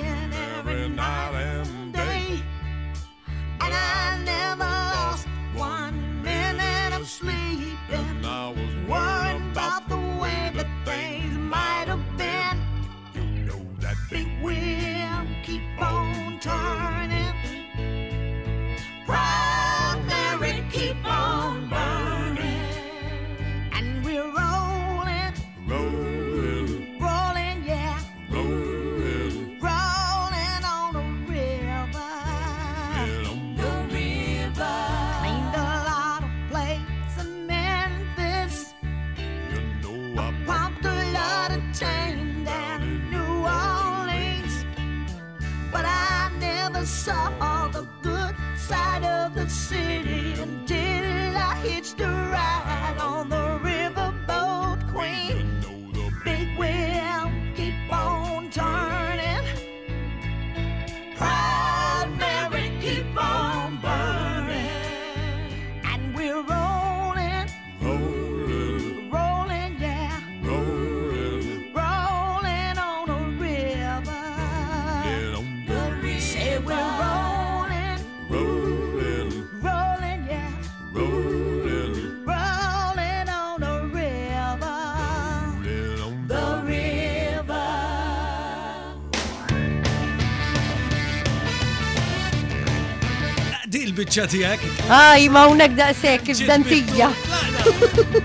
il-bicċa 93.98 94.26
tijak? 94.30 94.62
Aj, 94.94 95.22
ma 95.34 95.48
unek 95.50 95.74
daqsek, 95.78 96.30
iż-dantija. 96.30 97.10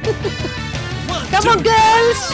Come 1.33 1.49
on, 1.49 1.63
girls! 1.65 2.32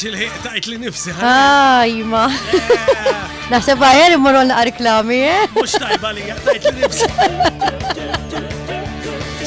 xil-ħiq 0.00 0.36
tajt 0.44 0.68
li 0.70 0.76
nifsi. 0.80 1.12
Ajma. 1.30 2.22
Naħseb 3.52 3.82
għajer 3.84 4.14
immorru 4.16 4.44
naqar 4.48 4.68
reklami, 4.70 5.18
eh? 5.28 5.42
Mux 5.56 5.74
tajba 5.82 6.12
li 6.16 6.24
tajt 6.46 6.68
li 6.68 6.72
nifsi. 6.78 7.08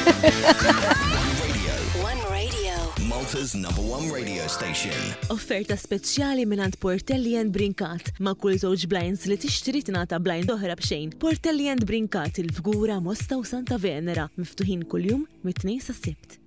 Malta's 3.10 3.52
number 3.58 3.84
one 3.92 4.08
radio 4.14 4.48
station. 4.56 4.96
Offerta 5.34 5.76
speċjali 5.80 6.46
minant 6.48 6.78
Portelli 6.80 7.36
Brinkat. 7.52 8.14
Ma' 8.24 8.38
kull 8.40 8.56
żewġ 8.62 8.88
blinds 8.92 9.28
li 9.28 9.40
tixtri 9.42 9.84
tingħata 9.90 10.22
blind 10.24 10.54
oħra 10.56 10.80
b'xejn. 10.80 11.18
Portelli 11.20 11.68
Brinkat 11.84 12.40
il-fgura 12.46 13.02
Mosta 13.04 13.36
u 13.36 13.44
Santa 13.44 13.76
Venera 13.84 14.30
miftuħin 14.40 14.88
kuljum 14.94 15.28
mit-tnejn 15.44 15.82
sa' 15.90 15.98
sibt. 15.98 16.40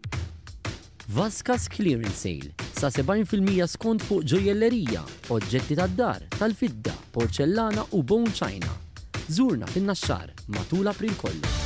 Vaskas 1.12 1.66
clearing 1.68 2.06
Sale 2.12 2.54
sa 2.78 2.86
70% 2.88 3.66
skont 3.72 3.98
fuq 4.06 4.22
ġojellerija, 4.30 5.02
oġġetti 5.34 5.74
tad-dar, 5.80 6.22
tal-fidda, 6.38 6.94
porċellana 7.16 7.88
u 7.98 8.04
bone 8.06 8.30
china. 8.30 8.70
Zurna 9.26 9.66
fin-naxxar 9.74 10.30
matul 10.54 10.86
April 10.94 11.18
kollu. 11.18 11.56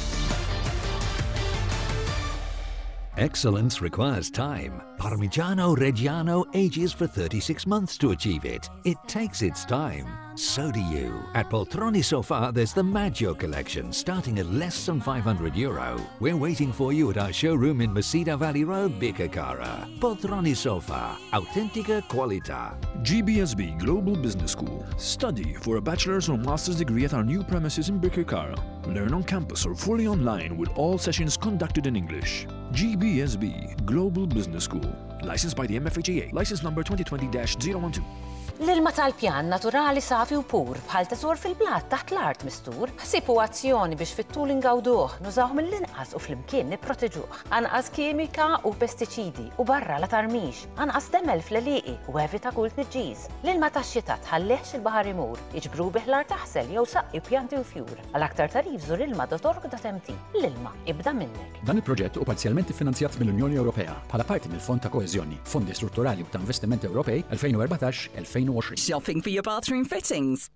Excellence 3.16 3.80
requires 3.80 4.28
time. 4.28 4.82
Parmigiano 4.98 5.76
Reggiano 5.76 6.44
ages 6.52 6.92
for 6.92 7.06
36 7.06 7.64
months 7.64 7.96
to 7.96 8.10
achieve 8.10 8.44
it. 8.44 8.68
It 8.84 8.96
takes 9.06 9.40
its 9.40 9.64
time. 9.64 10.04
So 10.36 10.72
do 10.72 10.80
you. 10.80 11.14
At 11.34 11.48
Poltroni 11.48 12.02
Sofa, 12.04 12.50
there's 12.52 12.72
the 12.72 12.82
Maggio 12.82 13.32
collection, 13.32 13.92
starting 13.92 14.40
at 14.40 14.46
less 14.50 14.84
than 14.84 15.00
500 15.00 15.54
euro. 15.54 15.96
We're 16.18 16.36
waiting 16.36 16.72
for 16.72 16.92
you 16.92 17.08
at 17.10 17.16
our 17.16 17.32
showroom 17.32 17.80
in 17.80 17.94
Mesida 17.94 18.36
Valley 18.36 18.64
Road, 18.64 18.98
Bicacara. 19.00 19.86
Poltroni 20.00 20.56
Sofa, 20.56 21.16
authentica 21.32 22.02
qualità. 22.08 22.74
GBSB 23.04 23.78
Global 23.78 24.16
Business 24.18 24.50
School. 24.52 24.84
Study 24.96 25.54
for 25.60 25.76
a 25.76 25.80
bachelor's 25.80 26.28
or 26.28 26.36
master's 26.36 26.78
degree 26.78 27.04
at 27.04 27.14
our 27.14 27.22
new 27.22 27.44
premises 27.44 27.90
in 27.90 28.00
Bicacara. 28.00 28.58
Learn 28.92 29.14
on 29.14 29.22
campus 29.22 29.66
or 29.66 29.76
fully 29.76 30.08
online 30.08 30.56
with 30.56 30.70
all 30.74 30.98
sessions 30.98 31.36
conducted 31.36 31.86
in 31.86 31.94
English. 31.94 32.48
GBSB, 32.74 33.86
Global 33.86 34.26
Business 34.26 34.64
School. 34.64 34.80
Licensed 35.22 35.54
by 35.56 35.64
the 35.66 35.78
MFHEA. 35.78 36.32
License 36.32 36.64
number 36.64 36.82
2020 36.82 37.28
012. 37.60 38.02
L-ilma 38.62 38.92
tal-pjan 38.94 39.48
naturali 39.50 39.98
safi 39.98 40.36
u 40.38 40.42
pur 40.46 40.76
bħal 40.86 41.08
teżur 41.10 41.40
fil-blat 41.42 41.88
taħt 41.90 42.12
l-art 42.14 42.42
mistur, 42.46 42.90
ħsibu 43.02 43.34
azzjoni 43.42 43.96
biex 43.98 44.12
fit-tul 44.14 44.52
ingawduh, 44.54 45.16
nużaw 45.24 45.50
mill-inqas 45.58 46.12
u 46.14 46.20
fl-imkien 46.22 46.70
nipproteġuh. 46.70 47.40
Anqas 47.58 47.88
kimika 47.96 48.60
u 48.70 48.70
pestiċidi 48.78 49.48
u 49.58 49.66
barra 49.66 49.96
la 49.98 50.06
tarmix, 50.06 50.68
anqas 50.76 51.08
demel 51.10 51.42
fl-liqi 51.42 51.96
u 52.12 52.20
evita 52.22 52.52
kull 52.54 52.70
nġiż. 52.78 53.24
L-ilma 53.42 53.72
tax-xita 53.74 54.20
tħallihx 54.28 54.76
il-bahar 54.78 55.10
imur, 55.10 55.34
iġbru 55.58 55.88
biħlar 55.98 56.30
taħsel 56.30 56.70
jew 56.76 56.86
saqqi 56.94 57.24
pjanti 57.26 57.58
u 57.58 57.64
fjur. 57.72 58.04
Għal-aktar 58.14 58.54
tarif 58.54 58.86
zur 58.86 59.02
ilma.org.mt. 59.02 60.14
L-ilma 60.38 60.76
ibda 60.94 61.10
minnek. 61.10 61.58
Dan 61.66 61.82
il-proġett 61.82 62.22
u 62.22 62.30
parzjalment 62.30 62.70
finanzjat 62.70 63.18
mill-Unjoni 63.18 63.58
Ewropea 63.58 63.98
bħala 64.12 64.30
parti 64.30 64.54
mill-Fond 64.54 64.86
ta' 64.86 64.94
Koeżjoni, 64.94 65.42
Fondi 65.42 65.74
Strutturali 65.74 66.22
u 66.22 66.30
ta' 66.30 66.38
Investimenti 66.44 66.86
Ewropej 66.92 67.24
2014-2020. 67.34 68.43
Shopping 68.76 69.22
for 69.22 69.30
your 69.30 69.42
bathroom 69.42 69.84
fittings. 69.84 70.50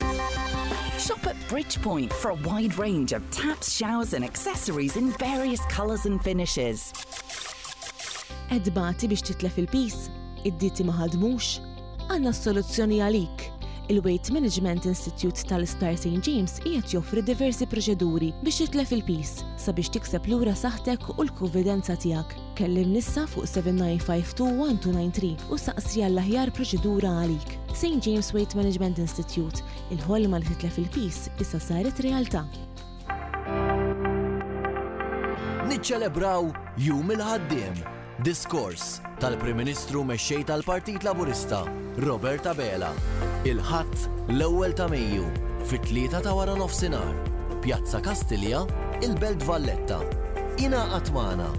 Shop 0.98 1.24
at 1.26 1.36
Bridgepoint 1.48 2.12
for 2.12 2.30
a 2.30 2.34
wide 2.34 2.76
range 2.76 3.12
of 3.12 3.22
taps, 3.30 3.72
showers, 3.74 4.12
and 4.12 4.24
accessories 4.24 4.96
in 4.96 5.10
various 5.12 5.60
colours 5.66 6.04
and 6.06 6.20
finishes. 6.22 6.92
Edbati 8.50 9.06
biex 9.08 9.22
titlef 9.28 9.56
il-pis, 9.62 9.94
id-diti 10.48 10.84
maħadmux, 10.88 11.46
għanna 12.12 12.32
soluzzjoni 12.34 12.98
għalik 13.04 13.46
Il-Weight 13.90 14.30
Management 14.32 14.84
Institute 14.84 15.42
tal-Isptar 15.48 15.96
St. 15.96 16.20
James 16.28 16.58
qiegħed 16.64 16.92
joffri 16.92 17.22
diversi 17.24 17.64
proċeduri 17.72 18.28
biex 18.44 18.58
titlef 18.66 18.90
il-pis 18.96 19.30
sabiex 19.60 19.88
tikseb 19.96 20.26
lura 20.30 20.52
saħtek 20.56 21.08
u 21.16 21.24
l-kuvidenza 21.24 21.96
tiegħek. 22.04 22.36
Kellim 22.58 22.92
nissa 22.94 23.24
fuq 23.32 23.46
79521293 23.54 25.50
u 25.50 25.56
saqsi 25.64 26.04
għall-aħjar 26.04 26.52
proċedura 26.58 27.14
għalik. 27.22 27.52
St. 27.74 27.96
James 28.04 28.30
Weight 28.34 28.54
Management 28.60 28.98
Institute, 29.04 29.64
il-ħolma 29.90 30.40
li 30.42 30.52
titla 30.54 30.72
il-pis 30.84 31.28
issa 31.40 31.58
saret 31.60 32.04
realtà. 32.04 32.44
Niċċelebraw 35.70 36.50
Jum 36.80 37.12
il-ħaddiem 37.16 37.96
Diskors 38.26 38.98
tal-Prim 39.20 39.56
Ministru 39.62 40.00
mexxej 40.04 40.42
tal-Partit 40.44 41.02
Laburista 41.06 41.60
Roberta 42.02 42.50
Bela. 42.54 42.88
Il-ħadd 43.46 43.94
l-ewwel 44.34 44.74
ta' 44.74 44.88
Mejju 44.90 45.28
fit-tlieta 45.70 46.22
ta' 46.26 46.32
wara 46.34 46.56
nofsinhar. 46.58 47.14
Pjazza 47.62 48.00
Kastilja, 48.02 48.64
il-Belt 49.06 49.44
Valletta. 49.46 50.00
Ina 50.66 50.82
Atmana. 50.98 51.52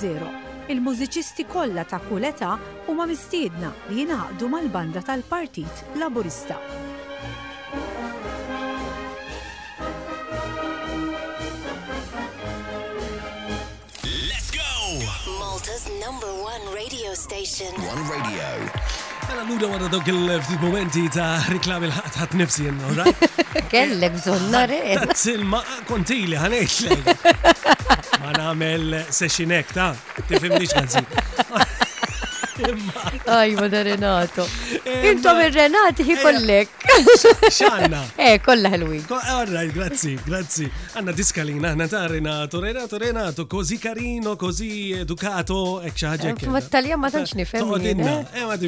0 0.07 0.27
il-mużiċisti 0.71 1.43
kollha 1.51 1.83
ta' 1.83 1.99
kull 2.07 2.23
età 2.31 2.51
huma 2.87 3.05
mistiedna 3.11 3.69
li 3.91 3.95
jingħaqdu 4.05 4.45
mal-banda 4.55 4.99
tal-Partit 5.11 5.75
Laburista. 5.99 6.57
Malta's 15.67 15.89
number 16.05 16.31
one 16.51 16.63
radio 16.75 17.15
station. 17.15 17.73
One 17.93 18.03
radio. 18.13 18.43
Mela 19.29 19.45
nuda 19.49 19.69
għadda 19.73 19.87
dawk 19.93 20.11
il-ftit 20.11 20.61
momenti 20.61 21.05
ta' 21.09 21.39
riklam 21.49 21.87
l 21.87 21.93
ħat 21.95 22.19
ħat 22.19 22.35
nifsi 22.41 22.67
jenna, 22.67 22.91
right? 22.99 23.41
Kellek 23.73 24.13
bżon 24.19 24.45
narin. 24.53 25.01
Tazilma 25.15 25.63
kontili 25.89 26.37
ħanejt 26.43 26.77
lejn. 26.85 27.05
Ma 28.21 28.35
namel 28.37 28.99
sessionek 29.09 29.73
ta' 29.73 29.93
tifim 30.21 30.53
tifimni 30.59 30.69
għazzi. 30.83 31.64
ايوه 33.27 33.67
ده 33.67 33.81
ريناتو 33.81 34.43
انتوا 34.87 35.31
من 35.33 35.45
ريناتي 35.53 36.03
هيكلك 36.03 36.67
xanna. 37.59 38.03
Eh, 38.17 38.39
kolla 38.45 38.67
eh, 38.69 38.73
eh, 38.73 38.73
ħelwi. 38.73 38.97
Eh, 38.97 39.31
all 39.35 39.49
right, 39.55 39.71
grazzi, 39.77 40.13
grazzi. 40.29 40.65
Anna 40.97 41.11
diskalina, 41.19 41.71
ħna 41.75 41.99
Renato, 42.13 42.59
Renato, 42.65 42.97
Renato, 42.97 43.45
così 43.47 43.77
carino, 43.77 44.35
così 44.35 44.69
educato, 45.03 45.57
ek 45.87 45.93
xaħġa. 46.01 46.31
Ma 46.55 46.61
tal-jem 46.75 46.97
oh, 46.97 47.01
ma 47.03 47.09
tanċ 47.15 47.35
nifem. 47.39 47.67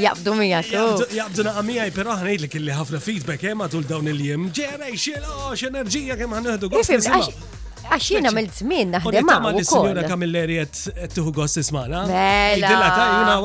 Jaqbdu 0.00 0.36
mija, 0.38 0.62
oh. 0.80 1.02
Jaqbdu 1.12 1.44
naqa 1.48 1.64
mija, 1.66 1.88
pero 1.92 2.16
ħan 2.16 2.30
għidlik 2.32 2.56
illi 2.60 2.76
ħafna 2.80 3.00
feedback 3.04 3.44
hemm 3.50 3.64
matul 3.66 3.84
dawn 3.90 4.08
il-jiem. 4.14 4.48
Ġerej, 4.56 4.96
oh, 4.96 5.02
xilox, 5.04 5.64
enerġija 5.70 6.18
kemm 6.22 6.38
ħan 6.38 6.50
nħdu 6.56 7.56
Għaxina 7.90 8.30
mill-żmien 8.30 8.92
naħdem 8.94 9.24
ma' 9.26 9.48
u 9.50 9.62
kol. 9.66 9.96
Kamilleri 10.06 10.60
qed 10.60 11.08
tieħu 11.16 11.32
gost 11.34 11.58
ismana. 11.58 12.04
Mela. 12.06 13.42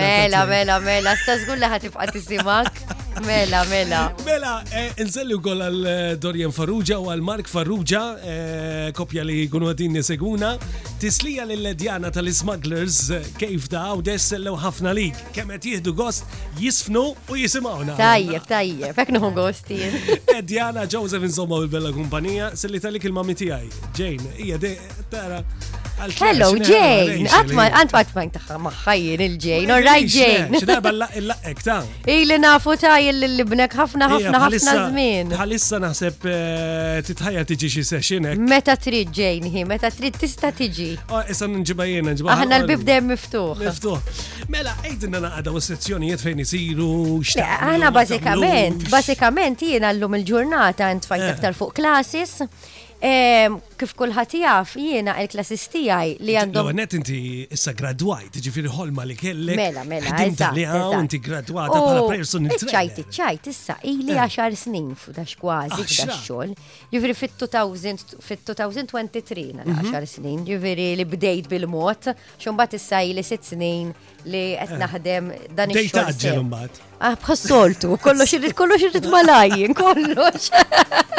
Mela, 0.00 0.44
mela, 0.52 0.80
mela, 0.80 1.12
sta' 1.20 1.36
żgur 1.42 1.60
li 1.60 1.68
ħatibqa' 1.68 2.93
Mela, 3.22 3.64
mela. 3.64 4.12
Mela, 4.26 4.52
eh, 4.74 4.90
nsellu 5.06 5.36
kol 5.42 5.60
għal 5.62 5.84
eh, 5.86 5.98
Dorian 6.18 6.50
Farrugia 6.54 6.96
u 6.98 7.06
għal 7.12 7.22
Mark 7.22 7.46
Farrugia, 7.50 8.00
eh, 8.18 8.88
kopja 8.96 9.22
li 9.24 9.44
kunu 9.50 9.68
għadin 9.70 9.94
neseguna. 10.00 10.54
tislija 11.04 11.42
l-ledjana 11.44 12.08
tal-smugglers 12.14 13.10
kif 13.36 13.68
da 13.68 13.82
u 13.92 14.00
dessellu 14.02 14.54
ħafna 14.56 14.92
li, 14.96 15.10
kemet 15.36 15.64
jihdu 15.64 15.92
gost 15.94 16.24
jisfnu 16.58 17.02
u 17.30 17.36
jisimawna. 17.38 17.94
Tajjeb, 18.00 18.46
tajjeb, 18.48 18.92
fekk 18.96 19.10
nuħu 19.14 19.32
gostin. 19.36 19.94
Edjana 20.38 20.86
Joseph 20.90 21.22
insomma 21.26 21.58
u 21.60 21.68
bella 21.68 21.92
kumpanija, 21.92 22.52
s 22.54 22.64
selli 22.64 22.80
talik 22.80 23.04
il-mami 23.04 23.34
tijaj, 23.36 23.68
Jane, 23.98 24.32
ija 24.40 24.56
de, 24.58 24.78
tara. 25.12 25.42
Hello, 25.94 26.48
Jane. 26.58 27.28
Għatman, 27.30 27.74
għatman 27.94 28.32
taħħa 28.34 28.56
maħħajin 28.64 29.20
il-Jane. 29.28 29.70
All 29.70 29.84
right, 29.86 30.08
Jane. 30.10 30.58
Xinaba 30.58 30.90
l-laqqek 30.90 31.60
ta' 31.62 31.76
Ili 32.16 32.38
nafu 32.42 32.74
ta' 32.82 32.96
il-libnek 33.04 33.76
ħafna 33.78 34.08
ħafna 34.10 34.40
ħafna 34.42 34.74
zmin. 34.88 35.30
Għalissa 35.38 35.78
naħseb 35.84 36.28
eh, 36.30 36.98
titħajja 37.06 37.44
tiġi 37.50 37.68
xie 37.76 37.86
sessionek. 37.92 38.42
Meta 38.42 38.74
trid, 38.76 39.14
Jane, 39.14 39.48
hi, 39.54 39.62
meta 39.70 39.90
trid 39.94 40.18
tista 40.18 40.50
tiġi. 40.56 40.90
Oh, 41.14 41.22
issa 41.30 41.46
nġiba 41.50 41.86
jena 41.88 42.14
nġiba. 42.18 42.34
Aħna 42.34 42.58
l-bibdem 42.64 43.12
miftuħ. 43.14 43.62
Miftuħ. 43.62 44.22
Mela, 44.52 44.74
għejdin 44.82 45.14
nana 45.14 45.30
għadaw 45.38 45.62
sezzjonijiet 45.70 46.26
fejn 46.26 46.42
isiru. 46.42 46.94
Eh, 47.38 47.58
aħna 47.70 47.94
basikament, 47.94 48.88
basikament 48.92 49.62
jena 49.70 49.94
l-lum 49.94 50.18
il-ġurnata 50.20 50.90
għand 50.90 51.06
fajt 51.10 51.28
eh. 51.30 51.36
aktar 51.38 51.54
fuq 51.60 51.78
klasis 51.78 52.42
kif 53.78 53.92
kulħadd 53.98 54.34
jaf 54.40 54.74
jiena 54.78 55.14
il 55.22 55.30
klassistijaj 55.32 56.10
li 56.24 56.34
għandhom. 56.40 56.66
Għanet 56.72 56.92
inti 56.98 57.16
issa 57.54 57.72
gradwajt, 57.76 58.34
ġifiri 58.44 58.70
ħolma 58.70 59.02
li 59.08 59.16
kellek. 59.18 59.56
Mela, 59.58 59.82
mela, 59.88 60.24
li 60.56 60.64
għaw 60.68 60.92
inti 61.00 61.18
gradwata 61.22 61.76
bħala 61.82 62.00
oh, 62.04 62.08
person 62.10 62.42
ċajt 62.54 62.96
ċajti, 63.18 63.48
issa 63.52 63.74
ili 63.90 64.06
10 64.14 64.20
eh. 64.22 64.30
snin 64.60 64.90
f'dax 64.98 65.30
kważi 65.40 65.76
f'dax 65.76 65.90
xogħol. 66.28 66.48
Ġifiri 66.94 67.14
fit-2023 67.20 69.30
nara 69.58 69.72
10 69.80 69.84
mhm. 69.84 69.86
snin, 70.16 70.38
ġifiri 70.48 70.88
li 71.02 71.06
bdejt 71.14 71.46
bil-mod, 71.52 72.02
xumbat 72.40 72.72
issa 72.78 72.98
ili 73.04 73.22
6 73.26 73.32
snin 73.54 73.86
li 74.24 74.44
qed 74.56 74.70
eh. 74.70 74.74
naħdem 74.84 75.24
dan 75.58 75.68
ix-xogħol. 75.74 76.12
Dejta 76.22 76.42
mbagħad. 76.48 76.74
Ah, 77.04 77.14
bħassoltu, 77.20 77.88
kollox 78.00 78.30
irrid 78.38 78.54
kollox 78.56 78.80
irrid 78.86 79.06
malajjin, 79.12 79.72
kollox. 79.76 80.42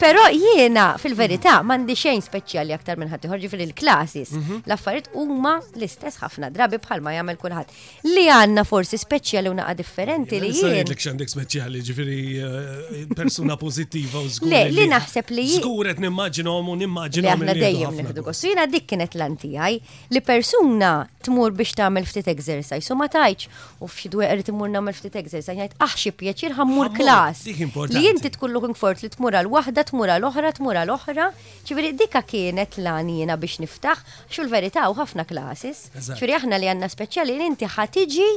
Però 0.00 0.24
jiena 0.30 0.84
fil-verità 1.00 1.54
m'għandi 1.66 1.94
xejn 1.96 2.22
speċjali 2.24 2.74
aktar 2.76 2.98
minn 3.00 3.10
ħadd 3.12 3.28
iħorġi 3.28 3.48
fil-klasis. 3.52 4.32
Mhm. 4.36 4.58
L-affarijiet 4.68 5.10
huma 5.18 5.54
l-istess 5.76 6.20
ħafna 6.22 6.50
drabi 6.54 6.78
bħalma 6.82 7.14
jagħmel 7.16 7.38
kulħadd. 7.42 7.74
Li 8.12 8.26
għandna 8.32 8.64
forsi 8.68 9.00
speċjali 9.02 9.52
u 9.52 9.56
naqa' 9.58 9.76
differenti 9.80 10.40
li 10.42 10.52
jien. 10.52 10.74
Jgħidlek 10.76 11.02
x'għandek 11.02 11.32
speċjali, 11.34 11.82
ġifieri 11.88 12.18
eh, 12.36 13.00
persuna 13.16 13.56
pożittiva 13.62 14.20
u 14.20 14.28
żgur. 14.28 14.52
Le, 14.52 14.62
li 14.76 14.86
naħseb 14.92 15.32
li 15.34 15.48
jien. 15.50 15.64
Żgur 15.64 15.90
qed 15.92 16.02
nimmaġinhom 16.06 16.72
u 16.72 16.76
nimmaġinhom. 16.82 17.46
Aħna 17.46 17.56
dejjem 17.60 18.00
nieħdu 18.02 18.26
gost. 18.28 18.46
Jiena 18.46 18.66
dik 18.70 18.86
kienet 18.92 19.16
l-antijaj 19.16 19.80
li 20.12 20.22
persuna 20.24 20.92
tmur 21.26 21.54
biex 21.58 21.74
tagħmel 21.80 22.06
ftit 22.06 22.28
exercise 22.30 22.92
u 22.92 22.98
ma 23.00 23.08
tajċ 23.10 23.48
u 23.82 23.88
f'xi 23.90 24.10
dweqer 24.12 24.44
timur 24.46 24.70
nagħmel 24.70 24.94
ftit 24.94 25.16
exercise 25.18 25.54
jgħid 25.56 25.80
aħxi 25.82 26.12
ah, 26.12 26.16
pjaċir 26.22 26.56
ħammur 26.60 26.92
klas. 26.96 27.42
Li 27.46 28.06
inti 28.12 28.30
tkun 28.34 28.52
looking 28.54 28.76
forward 28.78 29.02
li 29.02 29.10
tmur 29.14 29.34
għal 29.38 29.48
waħda, 29.50 29.82
tmur 29.90 30.10
għal 30.16 30.26
oħra, 30.30 30.50
tmur 30.56 30.78
għal 30.82 30.92
oħra, 30.94 31.24
ġifieri 31.66 31.85
Ġifiri, 31.86 31.98
dikka 32.02 32.20
kienet 32.26 32.76
l 32.80 32.88
għanjina 32.90 33.36
biex 33.38 33.60
niftaħ, 33.62 34.00
xu 34.26 34.42
l-verita 34.42 34.88
u 34.90 34.96
ħafna 34.98 35.22
klasis. 35.28 35.84
Ġifiri, 35.94 36.34
aħna 36.40 36.58
li 36.58 36.70
għanna 36.72 36.88
speċjali, 36.90 37.36
inti 37.46 37.68
ħatiġi, 37.76 38.30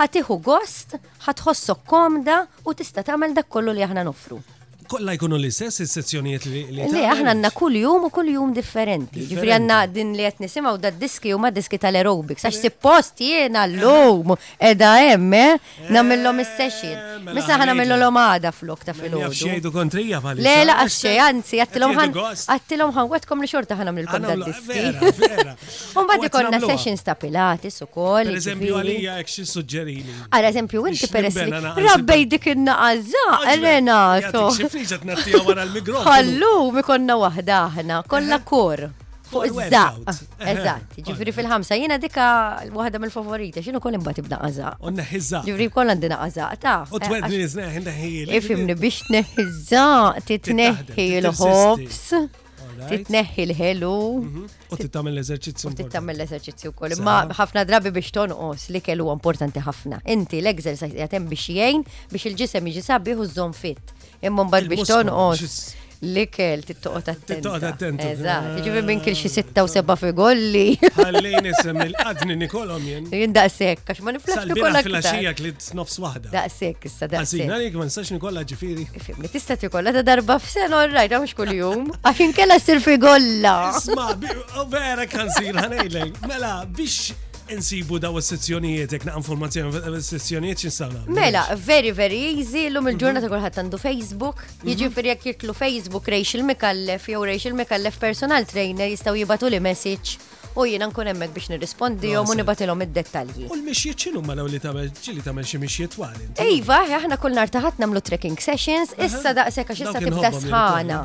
ħatiħu 0.00 0.36
gost, 0.48 0.96
ħatħossok 1.26 1.84
komda 1.84 2.38
u 2.64 2.76
tista' 2.80 3.04
tagħmel 3.10 3.36
dak 3.36 3.50
kollu 3.52 3.76
li 3.76 3.84
aħna 3.84 4.06
nofru. 4.08 4.40
Kolla 4.88 5.12
jkunu 5.12 5.36
l-istess 5.36 5.82
is-sezzjonijiet 5.84 6.44
li. 6.48 6.62
Le 6.72 7.02
aħna 7.12 7.34
għandna 7.34 7.50
kull 7.52 7.76
jum 7.76 8.06
u 8.06 8.08
kull 8.12 8.30
jum 8.32 8.54
differenti. 8.56 9.20
Ġifri 9.28 9.52
għandna 9.58 9.82
din 9.92 10.14
li 10.16 10.24
qed 10.24 10.38
nisimgħu 10.46 10.78
da 10.80 10.88
diski 10.96 11.34
huma 11.36 11.50
diski 11.52 11.76
tal-aerobics 11.82 12.46
għax 12.48 12.70
post 12.82 13.20
jiena 13.20 13.66
l-lum 13.68 14.32
edha 14.70 14.94
hemm 15.10 15.34
eh? 15.36 15.58
eh, 15.82 15.90
nagħmilhom 15.92 16.40
is-session. 16.40 16.94
Mela 17.26 17.36
Missa 17.36 17.58
ħana 17.60 17.74
nagħmilhom 17.74 18.20
għada 18.22 18.52
flok 18.62 18.86
ta' 18.88 18.94
Għax 18.94 19.02
mela, 19.04 19.28
Xejdu 19.42 19.72
kontrija 19.74 20.22
bħal. 20.24 20.40
Le 20.46 20.56
la 20.70 20.78
xej, 20.88 21.20
anzi 21.20 21.60
għattilom 21.66 21.92
ħan 22.00 22.16
Għattilom 22.56 22.96
ħan 22.96 23.12
wetkom 23.12 23.44
li 23.44 23.52
xorta 23.52 23.76
ħana 23.82 23.92
nagħmilkom 23.92 24.24
da 24.24 24.38
diski. 24.46 25.52
U 25.98 26.06
mbagħad 26.06 26.26
ikollna 26.32 26.62
sessions 26.64 27.04
ta' 27.04 27.18
pilates 27.20 27.76
ukoll. 27.84 28.32
eżempju, 28.40 28.80
għalija 28.80 29.18
hekk 29.20 29.36
xi 29.36 29.46
suġġerini. 29.52 30.16
Għal 30.32 30.48
eżempju 30.54 30.88
per 31.12 31.30
eżempju. 31.34 31.76
rabbej 31.84 32.26
dik 32.32 32.50
il-naqazza, 32.54 33.28
Renato. 33.58 34.46
Triġa 34.78 34.98
t-nattija 35.02 35.38
wara 35.42 35.64
l-migrofon. 35.64 36.06
Ħallu, 36.06 36.52
mikonna 36.76 37.16
wahda 37.18 37.56
aħna, 37.66 37.96
kolla 38.12 38.38
kur. 38.46 38.82
Fuq 39.28 39.48
iż-żaq. 39.50 40.14
Eżatt, 40.48 40.94
ġifri 41.08 41.34
fil-ħamsa, 41.36 41.76
jiena 41.82 41.98
dika 42.00 42.28
waħda 42.76 43.00
mill-favorita, 43.02 43.60
xinu 43.64 43.82
koll 43.84 43.98
imbagħad 43.98 44.22
ibda 44.22 44.38
qażaq. 44.44 44.78
U 44.88 44.92
neħi 44.94 45.20
żaq. 45.32 45.44
Ġifri 45.50 45.66
koll 45.74 45.90
għandina 45.92 46.20
qażaq, 46.22 46.56
taf. 46.62 46.92
U 46.96 47.02
twedni 47.02 47.42
neħi 47.42 47.84
neħi. 47.90 48.16
Ifimni 48.38 48.78
biex 48.80 49.08
neħi 49.12 49.48
żaq 49.72 50.28
titneħħi 50.30 51.08
l-ħobs 51.24 52.44
titneħħi 52.86 53.42
l-ħelu. 53.48 53.92
Mhm. 54.20 54.54
U 54.70 54.78
tittamil 54.80 55.14
l-eżerċizzju. 55.16 55.70
U 55.72 55.76
tittamil 55.80 56.18
l-eżerċizzju 56.18 56.72
kol. 56.78 56.94
Ma 57.04 57.16
ħafna 57.40 57.64
drabi 57.68 57.92
biex 57.96 58.12
tonqos 58.18 58.68
li 58.74 58.82
kellu 58.86 59.08
importanti 59.14 59.62
ħafna. 59.64 60.00
Inti 60.14 60.42
l-eżerċizzju 60.42 61.02
jatem 61.02 61.28
biex 61.32 61.48
jgħin 61.56 61.84
biex 62.12 62.30
il-ġisem 62.32 62.70
jiġi 62.72 62.86
sabiħu 62.90 63.28
żon 63.34 63.56
fit. 63.58 63.94
Imman 64.22 64.50
mbagħad 64.50 64.72
biex 64.74 64.90
tonqos. 64.92 65.60
L-ikel, 66.02 66.62
tittoqot 66.62 67.08
attenti. 67.10 67.40
Tittoqot 67.40 67.64
attenta. 67.72 68.04
Eżat, 68.12 68.44
ġivi 68.52 68.60
jiġifieri 68.68 68.84
minn 68.86 69.00
kil 69.02 69.16
xi 69.18 69.30
sitta 69.32 69.64
u 69.66 69.70
seba 69.70 69.96
fi 69.98 70.12
golli. 70.14 70.68
Għallin 70.78 71.48
isem 71.50 71.80
il-qadni 71.88 72.36
nikolom 72.38 72.84
jen. 72.86 73.08
Jien 73.10 73.34
daqsek, 73.34 73.82
għax 73.90 74.04
ma 74.06 74.14
niflax 74.14 74.46
nikolla. 74.52 74.82
fil 74.86 75.28
li 75.48 75.54
t-nofs 75.58 75.98
wahda. 76.02 76.30
Daqsek, 76.32 76.86
issa 76.86 77.10
daqsek. 77.10 77.42
Għazin, 77.42 77.50
għalik 77.56 77.80
ma 77.82 77.88
nistax 77.90 78.14
nikolla 78.14 78.44
ġifiri. 78.46 78.86
Ma 79.18 79.32
tista 79.34 79.56
tikolla 79.58 79.90
ta' 79.96 80.06
darba 80.06 80.38
f 80.38 80.54
orrajt, 80.54 81.16
għamx 81.18 81.34
kull 81.38 81.54
jum. 81.58 81.88
Għaxin 82.02 82.34
kella 82.38 82.58
sir 82.62 82.80
fi 82.84 82.94
golla. 82.96 83.60
Isma, 83.74 84.12
oh, 84.58 84.66
vera 84.70 85.06
kan 85.06 85.26
ħanejlej. 85.34 86.14
Mela, 86.30 86.54
biex 86.66 87.10
insibu 87.54 87.98
daw 88.02 88.18
is 88.18 88.24
sessjonijiet 88.30 88.92
ekna 88.92 89.12
informazzjoni 89.20 89.72
formazzjoni 89.72 90.02
sessjonijiet 90.02 90.58
sezzjonijiet 90.58 91.06
mela, 91.08 91.20
mela, 91.48 91.56
very 91.66 91.90
very 91.92 92.18
easy, 92.36 92.68
lum 92.72 92.88
il-ġurnata 92.92 93.30
kulħadd 93.32 93.60
għandu 93.62 93.80
Facebook, 93.82 94.42
mhm. 94.44 94.70
jiġifieri 94.72 95.12
jekk 95.12 95.22
kirtlu 95.26 95.54
Facebook 95.60 96.10
Rachel 96.14 96.44
Mikallef 96.48 97.08
jew 97.12 97.22
Rachel 97.30 97.56
Mikallef 97.60 97.98
personal 98.00 98.46
trainer 98.48 98.90
jistgħu 98.92 99.22
jibatu 99.22 99.50
li 99.52 99.60
message 99.68 100.18
u 100.58 100.66
jiena 100.66 100.88
nkun 100.90 101.12
hemmhekk 101.12 101.36
biex 101.36 101.48
nirrispondi 101.52 102.14
u 102.18 102.24
nibatilhom 102.38 102.82
id-dettalji. 102.86 103.46
U 103.48 103.54
l 103.56 103.62
mixiet 103.64 103.96
x'inhu 104.02 104.22
ma 104.26 104.34
li 104.38 104.58
tagħmel 104.64 104.88
ġili 105.04 105.22
tagħmel 105.24 105.46
xi 105.48 105.60
mixjiet 105.62 105.94
twal 105.96 106.44
Iva, 106.44 106.82
aħna 107.00 107.16
kull 107.22 107.36
nhar 107.38 107.48
namlu 107.54 107.74
nagħmlu 107.80 108.04
trekking 108.08 108.40
sessions, 108.44 108.92
issa 108.98 109.34
daqshekk 109.38 109.74
għax 109.74 109.82
issa 109.86 110.02
tibda 110.04 110.32
sħana. 110.36 111.02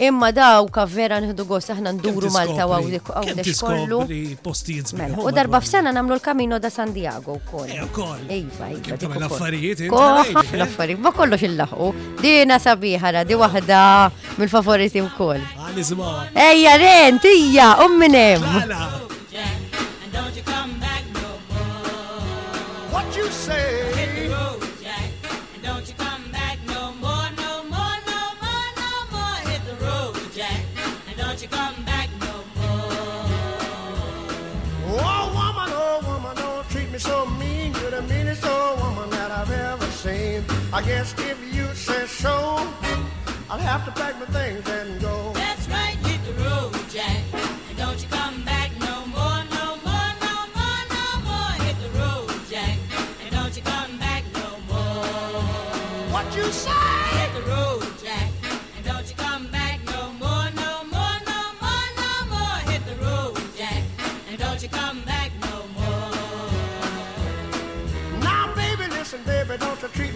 Imma 0.00 0.30
daw 0.32 0.64
ka 0.72 0.84
vera 0.88 1.18
nħidu 1.20 1.44
gost 1.44 1.68
aħna 1.74 1.90
nduru 1.92 2.30
Malta 2.32 2.64
għaw 2.64 2.76
għawdex 3.12 3.56
kollu. 3.60 3.98
Mela, 4.96 5.20
u 5.20 5.28
darba 5.34 5.60
f'sena 5.60 5.92
namlu 5.92 6.16
l-Kamino 6.16 6.56
da 6.62 6.70
San 6.72 6.94
Diego 6.96 7.36
wkoll. 7.42 7.68
Iva, 8.28 8.70
iva. 8.72 8.96
L-affarijiet. 9.20 9.84
L-affarijiet, 9.90 11.00
ma 11.02 11.12
kollox 11.12 11.44
il-laħu. 11.44 11.92
Dina 12.24 12.58
sabiħara, 12.62 13.26
di 13.28 13.36
waħda 13.36 13.82
mill-favoriti 14.40 15.04
koll. 15.18 15.44
Ejja, 16.32 16.78
rent, 16.80 17.28
ija, 17.28 17.74
umminem. 17.84 18.42
What 22.92 23.08
you 23.16 23.28
say? 23.28 24.01
I 40.04 40.82
guess 40.84 41.14
if 41.18 41.38
you 41.54 41.64
say 41.76 42.06
so, 42.06 42.32
I'll 43.48 43.58
have 43.58 43.84
to 43.84 43.92
pack 43.92 44.18
my 44.18 44.26
things 44.26 44.68
and 44.68 45.00
go. 45.00 45.30
That's 45.32 45.68
right, 45.68 45.94
hit 46.04 46.20
the 46.26 46.42
road, 46.42 46.72
Jack. 46.90 47.21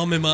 Ommi 0.00 0.16
ma 0.22 0.30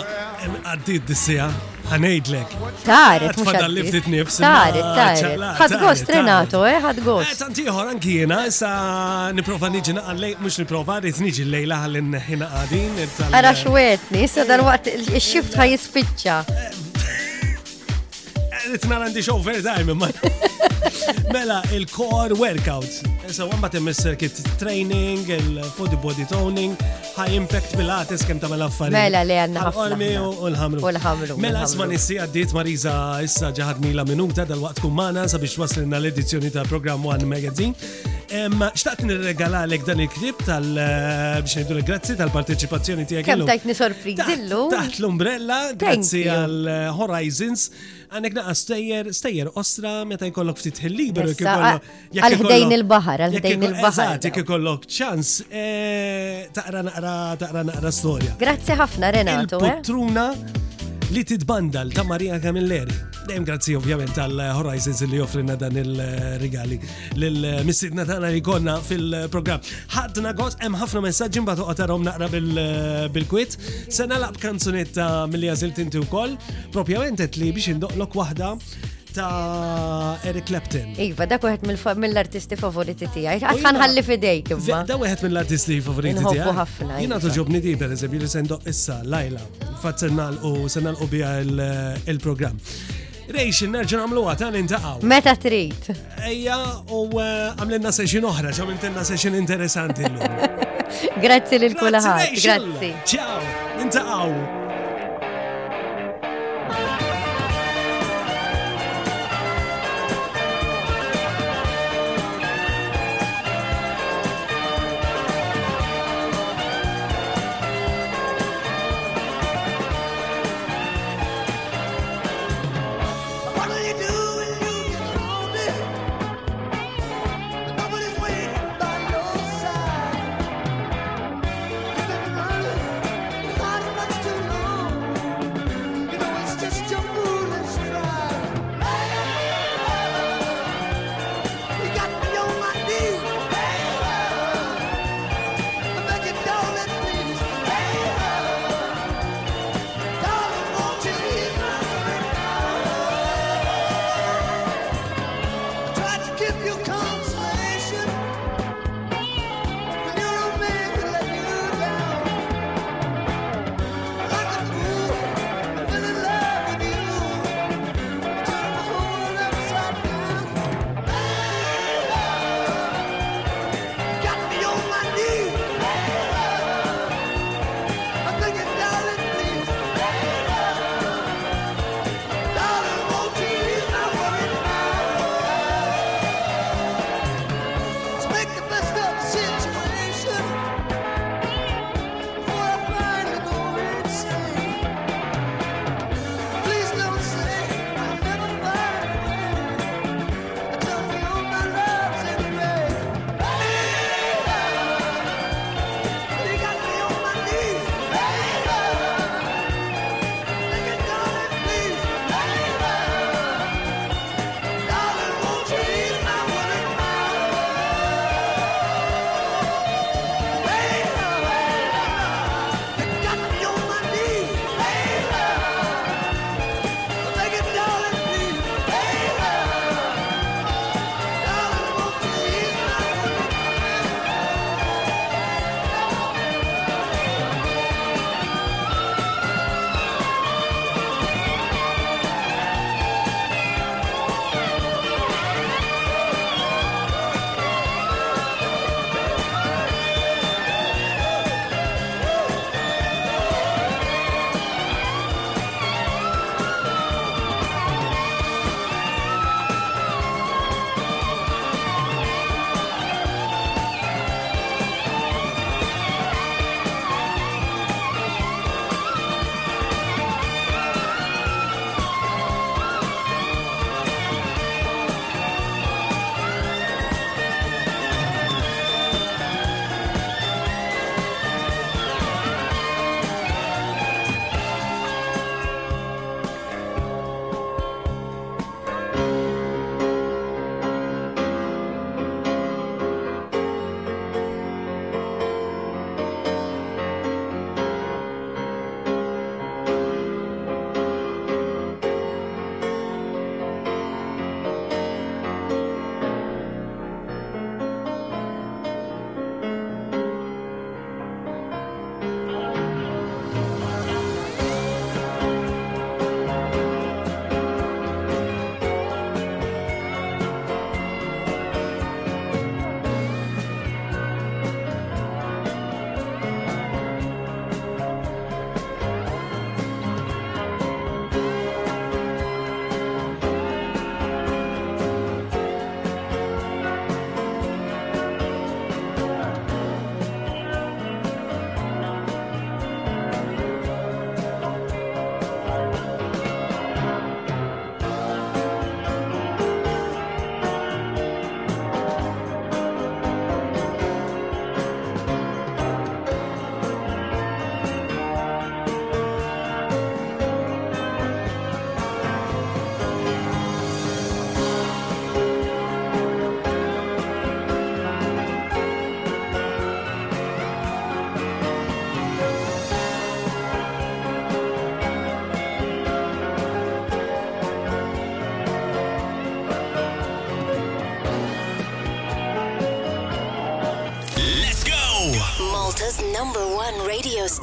għaddit 0.62 1.08
dissija, 1.08 1.46
għanejdlek. 1.90 2.52
Taret, 2.86 3.34
mux 3.34 3.58
għaddit 3.58 4.06
nifs. 4.12 4.36
Taret, 4.44 4.86
taret. 4.98 5.42
Ħad 5.58 5.74
gost 5.80 6.12
Renato, 6.14 6.62
eh, 6.68 6.78
ħad 6.84 7.02
gost. 7.06 7.34
Eh, 7.34 7.40
Tantiħor 7.40 7.90
anki 7.96 8.14
jena, 8.20 8.38
sa 8.54 8.70
niprofa 9.34 9.72
niġi 9.74 9.96
naqallej, 9.98 10.36
mux 10.44 10.60
niprofa, 10.62 11.00
rrit 11.02 11.20
niġi 11.26 11.48
lejla 11.50 11.80
għallin 11.86 12.14
ħina 12.30 12.52
għadin. 12.60 13.06
Għara 13.32 13.54
xwetni, 13.66 14.26
sa 14.36 14.46
dal-waqt 14.52 14.92
il-xift 14.94 15.58
ħaj 15.58 15.74
jispicċa. 15.74 16.40
Eh, 16.52 16.74
rrit 18.76 18.90
nara 18.90 19.06
għandi 19.08 19.22
xo 19.24 19.36
fair 19.42 19.62
time 19.64 19.92
imma. 19.92 20.10
Mela, 21.34 21.60
il-core 21.74 22.36
workouts. 22.38 22.98
Issa 23.28 23.44
għan 23.46 23.60
bat 23.62 23.76
misser 23.82 24.16
kit 24.18 24.36
training, 24.60 25.22
il-body 25.32 25.96
body 26.02 26.24
toning, 26.30 26.74
high 27.16 27.32
impact 27.34 27.72
bil 27.76 27.86
pilates 27.86 28.24
kem 28.26 28.38
ta' 28.40 28.48
mela 28.52 28.68
affari 28.70 28.90
Mela 28.92 29.20
li 29.26 29.36
għanna 29.40 29.62
Għalmi 29.70 30.08
U 30.20 30.48
l-ħamru. 30.50 30.82
U 30.82 30.90
l-ħamru. 30.92 31.36
Mela, 31.42 31.64
isma 31.66 31.86
nissi 31.90 32.18
għaddit 32.20 32.52
Marisa 32.56 32.94
issa 33.24 33.50
ġaħad 33.56 33.80
mila 33.86 34.04
minuta 34.06 34.44
dal-waqt 34.46 34.82
kum 34.84 34.94
mana 34.98 35.24
sabiex 35.30 35.56
waslinna 35.62 35.98
l-edizzjoni 36.02 36.52
ta' 36.54 36.66
program 36.70 37.04
One 37.08 37.26
Magazine. 37.32 37.72
Imma 38.36 38.72
xtaqt 38.76 39.06
għalek 39.06 39.88
dan 39.88 40.00
il-klip 40.04 40.40
tal 40.44 40.66
eh, 40.76 41.40
biex 41.44 41.60
ngħidu 41.62 41.84
grazzi 41.86 42.16
tal-parteċipazzjoni 42.20 43.06
tiegħek. 43.08 43.32
Kemm 43.32 43.48
tajtni 43.50 43.76
sorpriżillu. 43.82 44.64
Taħt 44.74 45.00
l-umbrella, 45.02 45.60
grazzi 45.78 46.24
għal 46.26 46.74
eh, 46.74 46.82
Horizons 46.98 47.70
għannek 48.10 48.34
naqqa 48.36 48.54
stejjer, 48.60 49.08
stejjer 49.14 49.50
ostra, 49.58 49.92
meta 50.08 50.28
jkollok 50.28 50.60
ftit 50.60 50.78
il 50.80 50.90
ħillibru 50.90 51.34
Għal-ħdejn 51.36 52.74
il-bahar, 52.78 53.22
għal-ħdejn 53.26 53.66
il-bahar. 53.70 54.12
Għazati, 54.16 54.32
kikollok 54.38 54.86
ċans, 54.88 55.34
eh, 55.48 56.46
taqra 56.54 56.84
naqra, 56.86 57.14
taqra 57.42 57.64
naqra 57.72 57.90
storja. 57.94 58.36
Grazie 58.40 58.78
ħafna, 58.80 59.10
Renato. 59.18 59.58
Eh. 59.60 59.68
Patruna 59.82 60.30
Litid 61.10 61.38
titbandal 61.40 61.92
ta' 61.94 62.02
Marija 62.04 62.40
Camilleri. 62.42 62.90
Dejjem 63.28 63.44
grazzi 63.46 63.76
ovvjament 63.78 64.10
tal-Horizons 64.18 65.00
li 65.06 65.16
joffrina 65.20 65.54
dan 65.56 65.76
il-regali 65.78 66.80
lill 67.20 67.46
missidna 67.68 68.02
Natana 68.04 68.32
li 68.34 68.42
konna 68.42 68.74
fil-programm. 68.88 69.62
Ħadna 69.94 70.32
għos, 70.34 70.58
hemm 70.64 70.78
ħafna 70.82 71.04
messaġġi 71.06 71.44
mbagħad 71.44 71.62
toqgħod 71.62 71.78
tarhom 71.82 72.02
naqra 72.08 72.30
bil-kwit. 73.14 73.54
Se 73.86 74.08
nalaq 74.10 74.40
kanzunetta 74.42 75.08
milli 75.30 75.52
għażilt 75.54 75.78
inti 75.86 76.02
wkoll, 76.08 76.34
propjament 76.74 77.38
li 77.38 77.52
biex 77.54 77.70
indoqlok 77.76 78.18
waħda 78.24 78.52
ta' 79.16 80.18
Eric 80.28 80.44
Clapton. 80.50 80.92
Iva, 81.00 81.24
dak 81.30 81.44
wieħed 81.46 81.64
mill-artisti 82.02 82.56
favoriti 82.60 83.08
ti 83.14 83.24
għaj. 83.24 83.40
Għatħan 83.40 83.66
ħanħalli 83.70 84.04
fidej, 84.10 84.42
kibba. 84.50 84.82
Da 84.92 84.98
wieħed 85.00 85.24
mill-artisti 85.26 85.78
favoriti 85.86 86.20
ti 86.20 86.32
għaj. 86.34 86.52
ħafna. 86.60 86.98
Jiena 87.02 87.16
iva. 87.16 87.22
toġobni 87.24 87.62
di 87.64 87.72
eżempju, 87.76 88.22
li 88.24 88.28
sendo 88.34 88.60
issa 88.74 88.98
lajla. 89.04 89.42
Fatt 89.84 90.04
sennal 90.04 90.36
u 90.48 90.54
sennal 90.72 90.98
u 91.00 91.08
bija 91.08 91.32
il 91.42 92.22
program 92.22 92.56
Rejx, 93.26 93.64
nerġan 93.72 94.04
għamlu 94.04 94.20
għatan 94.30 94.54
intaqaw. 94.60 95.00
Meta 95.10 95.32
trit. 95.42 95.88
Eja, 96.28 96.58
u 96.94 97.06
eh, 97.22 97.56
għamlinna 97.58 97.90
session 97.92 98.28
uħra, 98.30 98.52
ġam 98.54 98.70
intenna 98.76 99.02
session 99.08 99.34
interessanti 99.40 100.06
l-lum. 100.06 100.60
Grazie 101.24 101.58
l 101.64 101.74
kulaħat 101.74 102.36
Grazie. 102.44 102.94
Ciao, 103.16 103.42
intaqaw. 103.82 104.64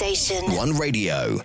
station. 0.04 0.56
One 0.56 0.72
Radio. 0.78 1.43